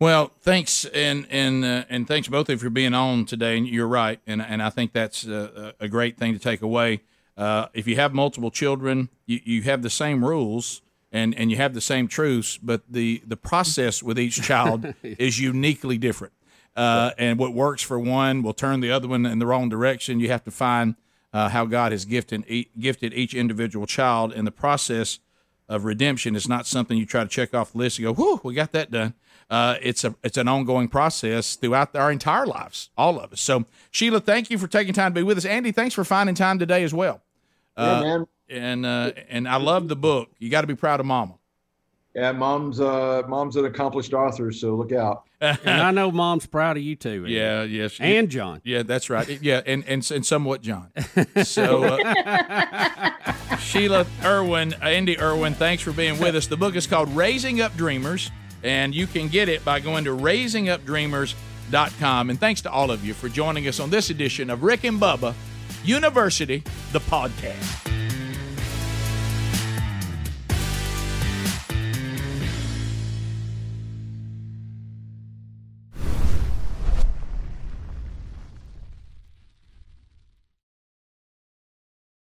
[0.00, 3.56] Well, thanks, and and uh, and thanks both of you for being on today.
[3.56, 7.02] And you're right, and and I think that's a, a great thing to take away.
[7.36, 10.82] Uh, if you have multiple children, you, you have the same rules
[11.14, 15.40] and and you have the same truths, but the the process with each child is
[15.40, 16.34] uniquely different.
[16.76, 20.18] Uh, and what works for one will turn the other one in the wrong direction.
[20.18, 20.96] You have to find
[21.32, 22.44] uh, how God has gifted
[22.78, 25.20] gifted each individual child, and the process
[25.68, 28.40] of redemption is not something you try to check off the list and go, "Whew,
[28.42, 29.14] we got that done."
[29.50, 33.40] uh, it's a it's an ongoing process throughout our entire lives, all of us.
[33.40, 35.44] So Sheila, thank you for taking time to be with us.
[35.44, 37.22] Andy, thanks for finding time today as well.
[37.76, 38.26] Uh, yeah, man.
[38.48, 40.30] And uh, and I love the book.
[40.38, 41.34] You got to be proud of Mama.
[42.14, 45.24] Yeah, mom's uh, mom's an accomplished author, so look out.
[45.40, 47.24] and I know mom's proud of you too.
[47.24, 47.32] Andy.
[47.32, 48.60] Yeah, yes, and Jon.
[48.64, 49.28] Yeah, that's right.
[49.42, 50.90] Yeah, and and, and somewhat Jon.
[51.42, 56.46] So, uh, Sheila Erwin, Andy Erwin, thanks for being with us.
[56.46, 58.30] The book is called Raising Up Dreamers
[58.64, 62.30] and you can get it by going to raisingupdreamers.com.
[62.30, 65.00] And thanks to all of you for joining us on this edition of Rick and
[65.00, 65.34] Bubba
[65.84, 67.93] University, the podcast.